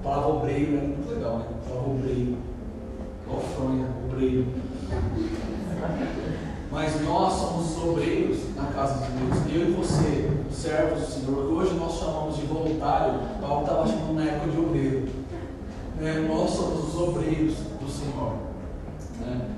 [0.00, 1.46] A palavra obreiro é muito legal, né?
[1.50, 2.36] A palavra obreiro.
[3.24, 4.46] Igual fronha, obreiro.
[6.76, 9.38] Mas nós somos os obreiros na casa de Deus.
[9.50, 14.16] Eu e você, servos do Senhor, que hoje nós chamamos de voluntário, Paulo estava chamando
[14.16, 15.08] na época de obreiro.
[15.98, 16.28] Né?
[16.28, 18.34] Nós somos os obreiros do Senhor.
[19.20, 19.48] Né?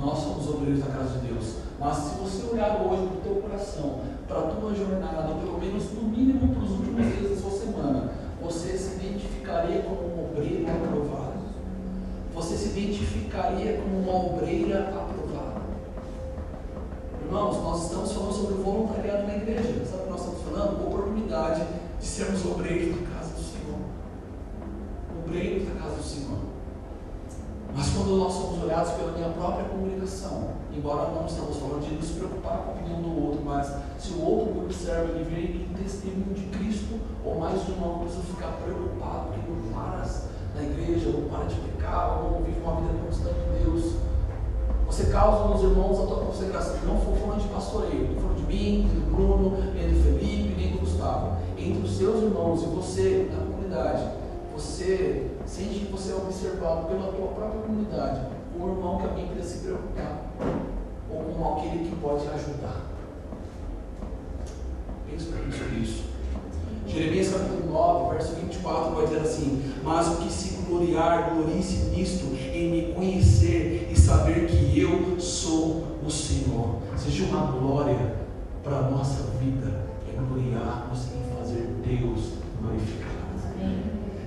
[0.00, 1.58] Nós somos os obreiros da casa de Deus.
[1.78, 6.02] Mas se você olhar hoje no teu coração, para a tua jornada, pelo menos no
[6.08, 8.10] mínimo para os últimos dias da sua semana,
[8.42, 11.34] você se identificaria como um obreiro aprovado?
[12.34, 15.03] Você se identificaria como uma obreira aprovada?
[17.34, 19.84] Irmãos, nós estamos falando sobre o voluntariado na igreja.
[19.84, 20.86] Sabe o que nós estamos falando?
[20.86, 21.66] Oportunidade
[21.98, 23.78] de sermos obreiros da casa do Senhor.
[25.18, 26.38] Obreiros da casa do Senhor.
[27.74, 32.10] Mas quando nós somos olhados pela minha própria comunicação, embora não estamos falando de nos
[32.10, 33.66] preocupar com a opinião do outro, mas
[33.98, 37.98] se o outro me observa e vê em testemunho de Cristo, ou mais de uma,
[37.98, 42.60] preciso ficar preocupado que não paras na igreja, ou para de pecar, ou não vive
[42.60, 44.13] uma vida constante em Deus.
[44.94, 46.76] Você causa nos irmãos a tua consagração.
[46.86, 50.70] Não estou falando de pastoreio, estou falando de mim, do Bruno, nem do Felipe, nem
[50.70, 51.36] do Gustavo.
[51.58, 54.04] Entre os seus irmãos e você na comunidade,
[54.54, 58.20] você sente que você é observado pela tua própria comunidade,
[58.56, 60.30] um irmão que alguém precisa se preocupar,
[61.10, 62.80] ou com aquele que pode ajudar.
[65.10, 66.04] Pense para mim sobre isso.
[66.86, 72.26] Jeremias capítulo 9, verso 24 vai dizer assim: Mas o que se gloriar, glorie-se nisto,
[72.54, 76.76] em me conhecer saber que eu sou o Senhor.
[76.94, 78.16] Seja uma glória
[78.62, 83.14] para a nossa vida, é gloriarmos em fazer Deus glorificado.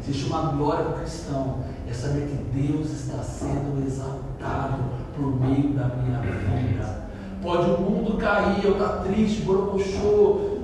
[0.02, 4.84] Existe uma glória para o cristão, é saber que Deus está sendo exaltado
[5.16, 7.08] por meio da minha vida.
[7.44, 10.58] Pode o mundo cair, eu estar tá triste, borocochô,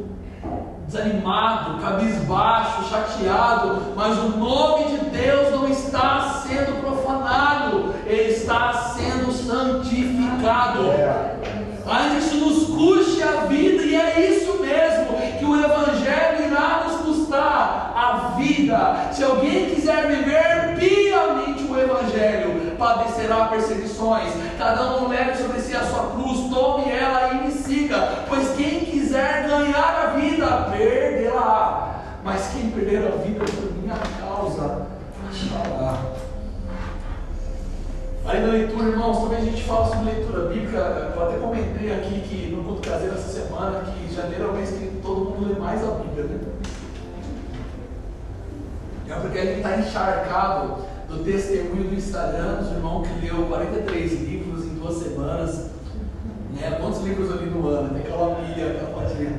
[0.87, 8.82] desanimado, cabisbaixo, chateado, mas o nome de Deus não está sendo profanado, ele está
[11.85, 17.01] Ainda isso nos custe a vida, e é isso mesmo que o Evangelho irá nos
[17.01, 19.09] custar a vida.
[19.11, 24.31] Se alguém quiser viver piamente o Evangelho, padecerá perseguições.
[24.57, 28.25] Cada um leve sobre si a sua cruz, tome ela e me siga.
[28.29, 31.89] Pois quem quiser ganhar a vida, perderá.
[32.23, 34.87] Mas quem perder a vida por minha causa,
[35.27, 36.12] achará.
[38.25, 41.13] Aí na leitura, irmãos, também a gente fala sobre leitura bíblica.
[41.13, 44.69] Eu até comentei aqui que no culto caseiro essa semana que janeiro é o mês
[44.69, 46.39] que todo mundo lê mais a Bíblia, né?
[49.09, 54.11] É porque a gente está encharcado do testemunho do Instagram dos irmãos que leu 43
[54.21, 55.71] livros em duas semanas.
[56.53, 56.77] Né?
[56.79, 57.89] Quantos livros eu li no ano?
[57.89, 59.29] Tem aquela pilha, aquela pilha.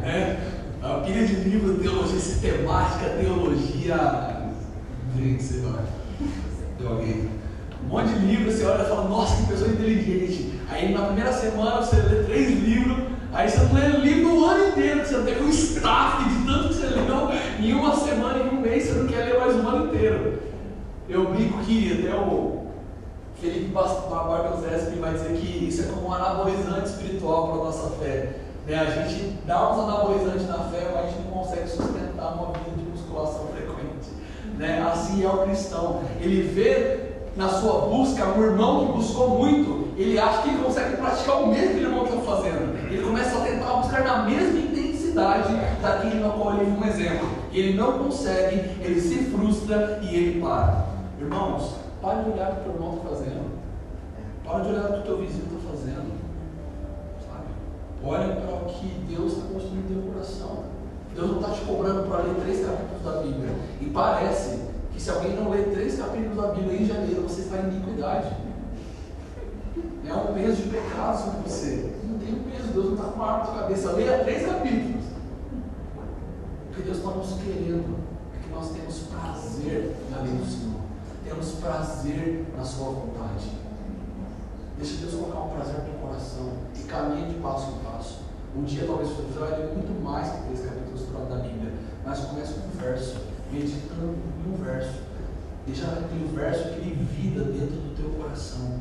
[0.00, 0.40] Né?
[0.80, 4.52] A pilha de livros, teologia sistemática, teologia.
[5.16, 5.82] Gente, sei lá.
[9.24, 10.52] Nossa, que pessoa inteligente.
[10.68, 12.98] Aí na primeira semana você lê três livros,
[13.32, 16.74] aí você lê o livro o ano inteiro, você tem um staff de tanto que
[16.74, 17.04] você leu
[17.60, 20.42] em uma semana, em um mês, você não quer ler mais um ano inteiro.
[21.08, 22.64] Eu brinco que até o
[23.40, 24.64] Felipe Barbelos
[25.00, 28.36] vai dizer que isso é como um anabolizante espiritual para a nossa fé.
[28.66, 28.78] Né?
[28.78, 32.76] A gente dá uns anabolizantes na fé, mas a gente não consegue sustentar uma vida
[32.76, 34.08] de musculação frequente.
[34.56, 34.82] Né?
[34.90, 36.02] Assim é o cristão.
[36.20, 37.03] Ele vê
[37.36, 41.48] na sua busca um irmão que buscou muito, ele acha que ele consegue praticar o
[41.48, 42.90] mesmo que o irmão está fazendo.
[42.90, 47.28] Ele começa a tentar buscar na mesma intensidade daquele no qual ele viu um exemplo.
[47.52, 50.86] Ele não consegue, ele se frustra e ele para.
[51.20, 53.54] Irmãos, para de olhar o que o irmão está fazendo.
[54.44, 56.12] Para de olhar o que o teu vizinho está fazendo.
[57.26, 57.46] Sabe?
[58.04, 60.64] Olha para o que Deus está construindo no teu coração.
[61.14, 63.54] Deus não está te cobrando para ler três capítulos da Bíblia.
[63.80, 67.58] E parece que se alguém não ler três capítulos da Bíblia em janeiro, você está
[67.58, 68.34] em iniquidade.
[70.06, 71.94] É um peso de pecado sobre você.
[72.04, 73.92] Não tem um peso, Deus não está com uma arma na cabeça.
[73.92, 75.04] Leia três capítulos.
[76.70, 77.98] O que Deus está nos querendo
[78.34, 80.84] é que nós temos prazer na lei do Senhor
[81.24, 83.50] temos prazer na sua vontade.
[84.76, 88.18] Deixa Deus colocar um prazer no teu coração e caminhe de passo em passo.
[88.56, 91.72] Um dia talvez você vai ler muito mais que três capítulos da Bíblia,
[92.04, 93.16] mas comece com um verso,
[93.50, 94.16] meditando
[94.48, 95.00] um verso.
[95.66, 98.80] Deixa aquele verso aquele vida dentro do teu coração.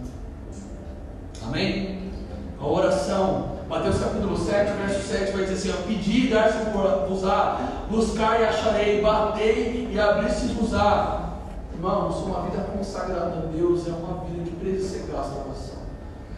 [1.46, 2.12] Amém?
[2.60, 8.46] A oração, Mateus capítulo 7, verso 7 vai dizer assim: Pedi e dar-se-vos-á, buscar e
[8.46, 11.34] acharei, batei e abrir-se-vos-á.
[11.74, 15.84] Irmãos, uma vida consagrada a Deus é uma vida que precisa ser gasta na oração.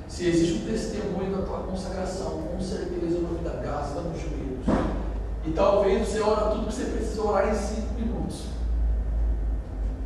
[0.07, 4.65] Se existe um testemunho da tua consagração, com certeza é uma vida gasta nos joelhos.
[5.45, 8.14] E talvez você ora tudo que você precisa orar em cinco minutos.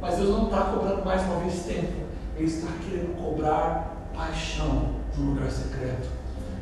[0.01, 2.07] Mas Deus não está cobrando mais uma vez tempo.
[2.37, 6.09] Ele está querendo cobrar paixão no lugar secreto.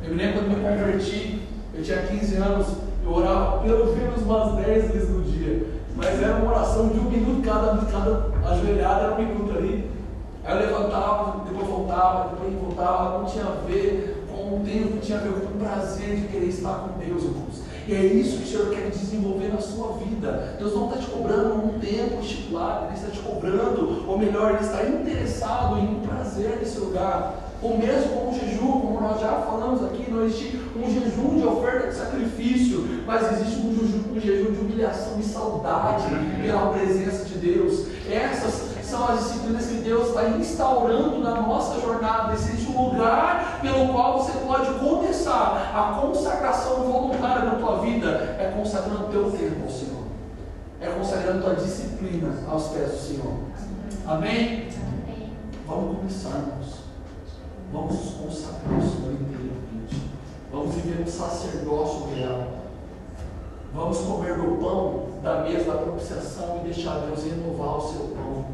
[0.02, 1.42] Eu me lembro quando me converti,
[1.74, 2.66] eu tinha 15 anos,
[3.04, 5.66] eu orava pelo menos umas 10 vezes no dia.
[5.96, 9.90] Mas era uma oração de um minuto cada, cada ajoelhada, era um minuto ali.
[10.44, 15.18] Aí eu levantava, depois voltava, depois voltava, não tinha a ver com o tempo, tinha
[15.18, 17.62] a ver com o prazer de querer estar com Deus, irmãos.
[17.86, 20.56] E é isso que o Senhor quer desenvolver na sua vida.
[20.58, 24.82] Deus não está te cobrando um tempo estipulado, Ele está te cobrando, melhor, Ele está
[24.84, 27.48] interessado em um prazer nesse lugar.
[27.60, 31.88] Ou mesmo como jejum, como nós já falamos aqui, não existe um jejum de oferta
[31.88, 36.04] de sacrifício, mas existe um jejum, um jejum de humilhação e saudade
[36.40, 37.86] pela presença de Deus.
[38.08, 42.32] Essas são as disciplinas que Deus está instaurando na nossa jornada.
[42.32, 48.52] Existe um lugar pelo qual você pode começar a consagração voluntária na tua vida, é
[48.56, 50.04] consagrando o teu tempo ao Senhor,
[50.80, 53.47] é consagrando tua disciplina aos pés do Senhor.
[54.08, 54.68] Amém?
[55.66, 56.78] Vamos começar, irmãos.
[57.70, 60.02] Vamos nos consagrar ao Senhor inteiramente.
[60.50, 62.48] Vamos viver um sacerdócio real.
[63.74, 68.46] Vamos comer do pão da mesa da propiciação e deixar Deus renovar o seu pão.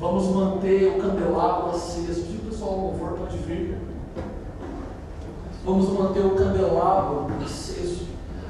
[0.00, 2.26] Vamos manter o candelabro aceso.
[2.26, 3.78] Se o pessoal louvor pode vir.
[5.64, 8.08] Vamos manter o candelabro aceso.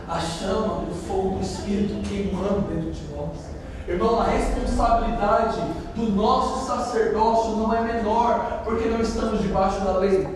[0.08, 3.53] A chama do fogo do Espírito queimando dentro de nós.
[3.86, 5.60] Irmão, a responsabilidade
[5.94, 10.26] do nosso sacerdócio não é menor, porque não estamos debaixo da lei.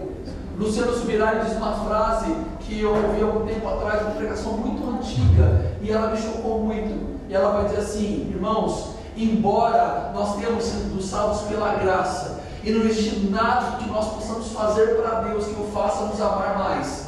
[0.59, 5.72] Luciano Subirá diz uma frase que eu ouvi algum tempo atrás, uma pregação muito antiga,
[5.80, 7.18] e ela me chocou muito.
[7.26, 12.84] E ela vai dizer assim: irmãos, embora nós tenhamos sido salvos pela graça, e não
[12.84, 17.08] existe nada que nós possamos fazer para Deus que o faça nos amar mais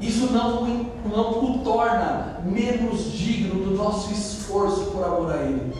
[0.00, 0.64] isso não,
[1.04, 5.72] não o torna menos digno do nosso esforço por amor a Ele.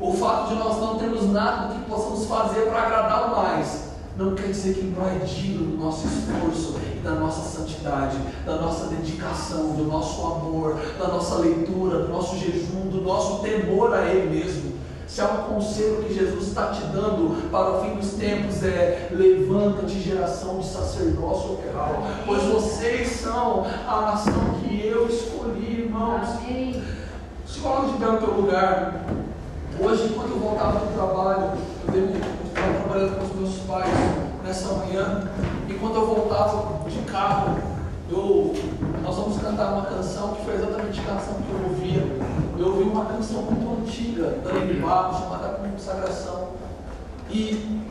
[0.00, 4.48] O fato de nós não termos nada que possamos fazer para agradá-lo mais, não quer
[4.48, 6.74] dizer que não é digno do nosso esforço
[7.04, 12.88] da nossa santidade, da nossa dedicação, do nosso amor, da nossa leitura, do nosso jejum,
[12.88, 14.73] do nosso temor a Ele mesmo.
[15.14, 19.10] Se há um conselho que Jesus está te dando para o fim dos tempos é
[19.12, 26.30] levanta-te geração de sacerdócio real, pois vocês são a nação que eu escolhi, irmãos.
[26.40, 26.82] Amém.
[27.46, 29.04] Se coloque de pé no teu lugar.
[29.78, 31.58] Hoje, enquanto eu voltava do trabalho,
[31.94, 32.06] eu
[32.48, 33.94] estava trabalhando com os meus pais
[34.42, 35.30] nessa manhã,
[35.68, 37.56] e quando eu voltava de carro,
[38.10, 38.52] eu,
[39.00, 42.13] nós vamos cantar uma canção que foi exatamente a canção que eu ouvia.
[42.64, 46.48] Eu ouvi uma canção muito antiga da Lene Barro, chamada Consagração.
[47.28, 47.82] E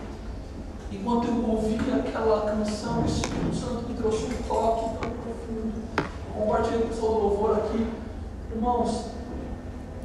[0.92, 5.74] enquanto eu ouvia aquela canção, o Espírito Santo me trouxe um toque tão profundo.
[6.34, 7.88] Compartilhei com o do louvor aqui.
[8.52, 9.10] Irmãos,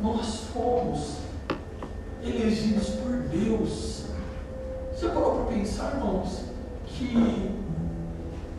[0.03, 1.17] nós fomos
[2.23, 4.05] elegidos por Deus.
[5.01, 6.43] Já parou para pensar, irmãos,
[6.85, 7.59] que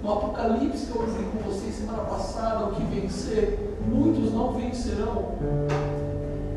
[0.01, 5.98] no Apocalipse que eu falei com vocês semana passada, o que vencer, muitos não vencerão.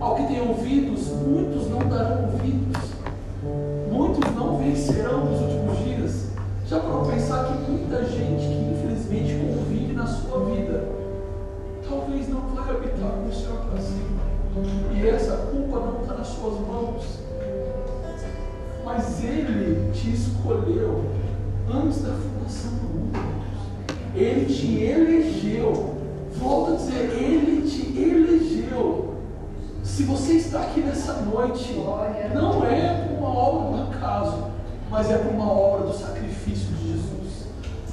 [0.02, 2.82] Ao que tem ouvidos, muitos não darão ouvidos.
[3.88, 6.26] Muitos não vencerão nos últimos dias.
[6.66, 10.88] Já para pensar que muita gente que infelizmente convive na sua vida,
[11.88, 13.78] talvez não vai habitar com o Senhor para.
[14.92, 17.04] E essa culpa não está nas suas mãos.
[18.84, 21.04] Mas Ele te escolheu
[21.72, 23.20] antes da fundação do mundo.
[24.16, 25.94] Ele te elegeu.
[26.40, 29.11] Volto a dizer, Ele te elegeu.
[29.82, 31.74] Se você está aqui nessa noite,
[32.32, 34.44] não é por uma obra do acaso,
[34.88, 37.46] mas é por uma obra do sacrifício de Jesus.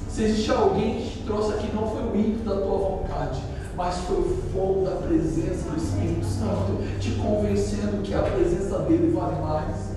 [0.08, 3.40] Se existe alguém que te trouxe aqui, não foi o ímpeto da tua vontade,
[3.76, 9.12] mas foi o fogo da presença do Espírito Santo te convencendo que a presença dele
[9.12, 9.90] vale mais.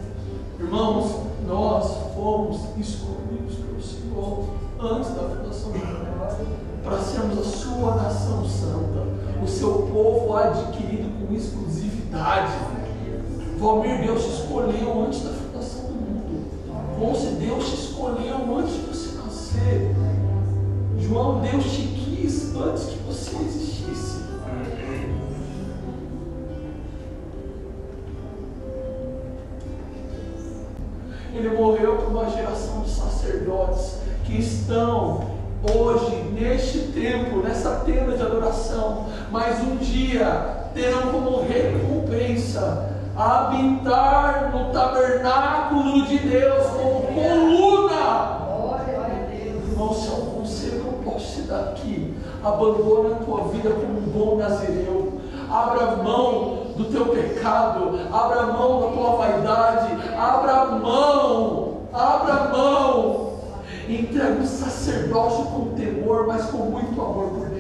[0.60, 1.16] Irmãos,
[1.48, 4.46] nós fomos escolhidos pelo Senhor
[4.80, 6.04] antes da fundação do mundo
[6.84, 9.08] para sermos a sua nação santa,
[9.42, 11.34] o seu povo adquirido com
[12.14, 12.52] exclusividade.
[13.58, 17.00] Valmir, Deus te escolheu antes da fundação do mundo.
[17.00, 19.96] Monse, Deus te escolheu antes de você nascer.
[21.00, 24.24] João, Deus te quis antes que você existisse.
[31.36, 35.32] Ele morreu por uma geração de sacerdotes que estão
[35.64, 44.72] hoje, neste tempo, nessa tenda de adoração, mas um dia terão como recompensa habitar no
[44.72, 48.44] tabernáculo de Deus como coluna.
[49.34, 53.70] Irmão, se é um conselho que eu posso te dar aqui, abandona a tua vida
[53.70, 55.22] como um bom nazireu.
[55.50, 63.34] Abra mão do teu pecado, abra mão da tua vaidade, abra mão, abra mão.
[63.88, 67.53] Entrega o sacerdócio com temor, mas com muito amor por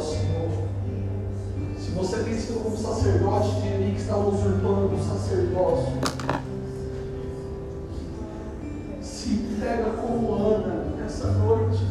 [0.00, 0.48] Senhor.
[1.76, 5.92] Se você sido como sacerdote de Eli que está usurpando o sacerdócio,
[9.00, 11.84] se entrega como Ana nessa noite,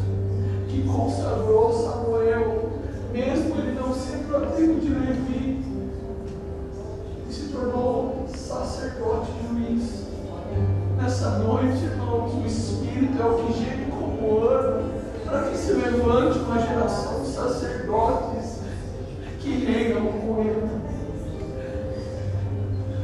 [0.70, 2.70] que consagrou Samuel,
[3.12, 5.66] mesmo ele não sendo a tribo de Levi,
[7.30, 10.02] e se tornou sacerdote juiz.
[10.98, 14.91] Nessa noite, irmãos, o Espírito é o que geme como ano,
[15.32, 18.60] para que se levante uma geração de sacerdotes
[19.40, 20.70] que reinam com Ele.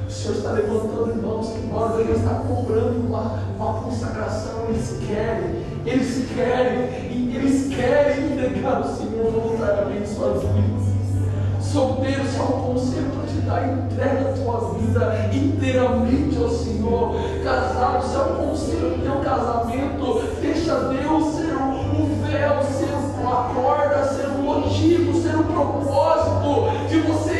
[0.05, 5.63] O Senhor está levantando irmãos que, embora Ele está cobrando uma, uma consagração, eles querem,
[5.85, 10.97] eles querem, eles querem entregar o Senhor voluntariamente suas vidas.
[11.61, 17.15] Solteiro, só um conselho para te dar, entrega a tua vida inteiramente ao Senhor.
[17.43, 19.57] Casado, é um conselho do teu casamento,
[22.37, 27.36] é o seu, a corda, ser o motivo, ser o propósito de você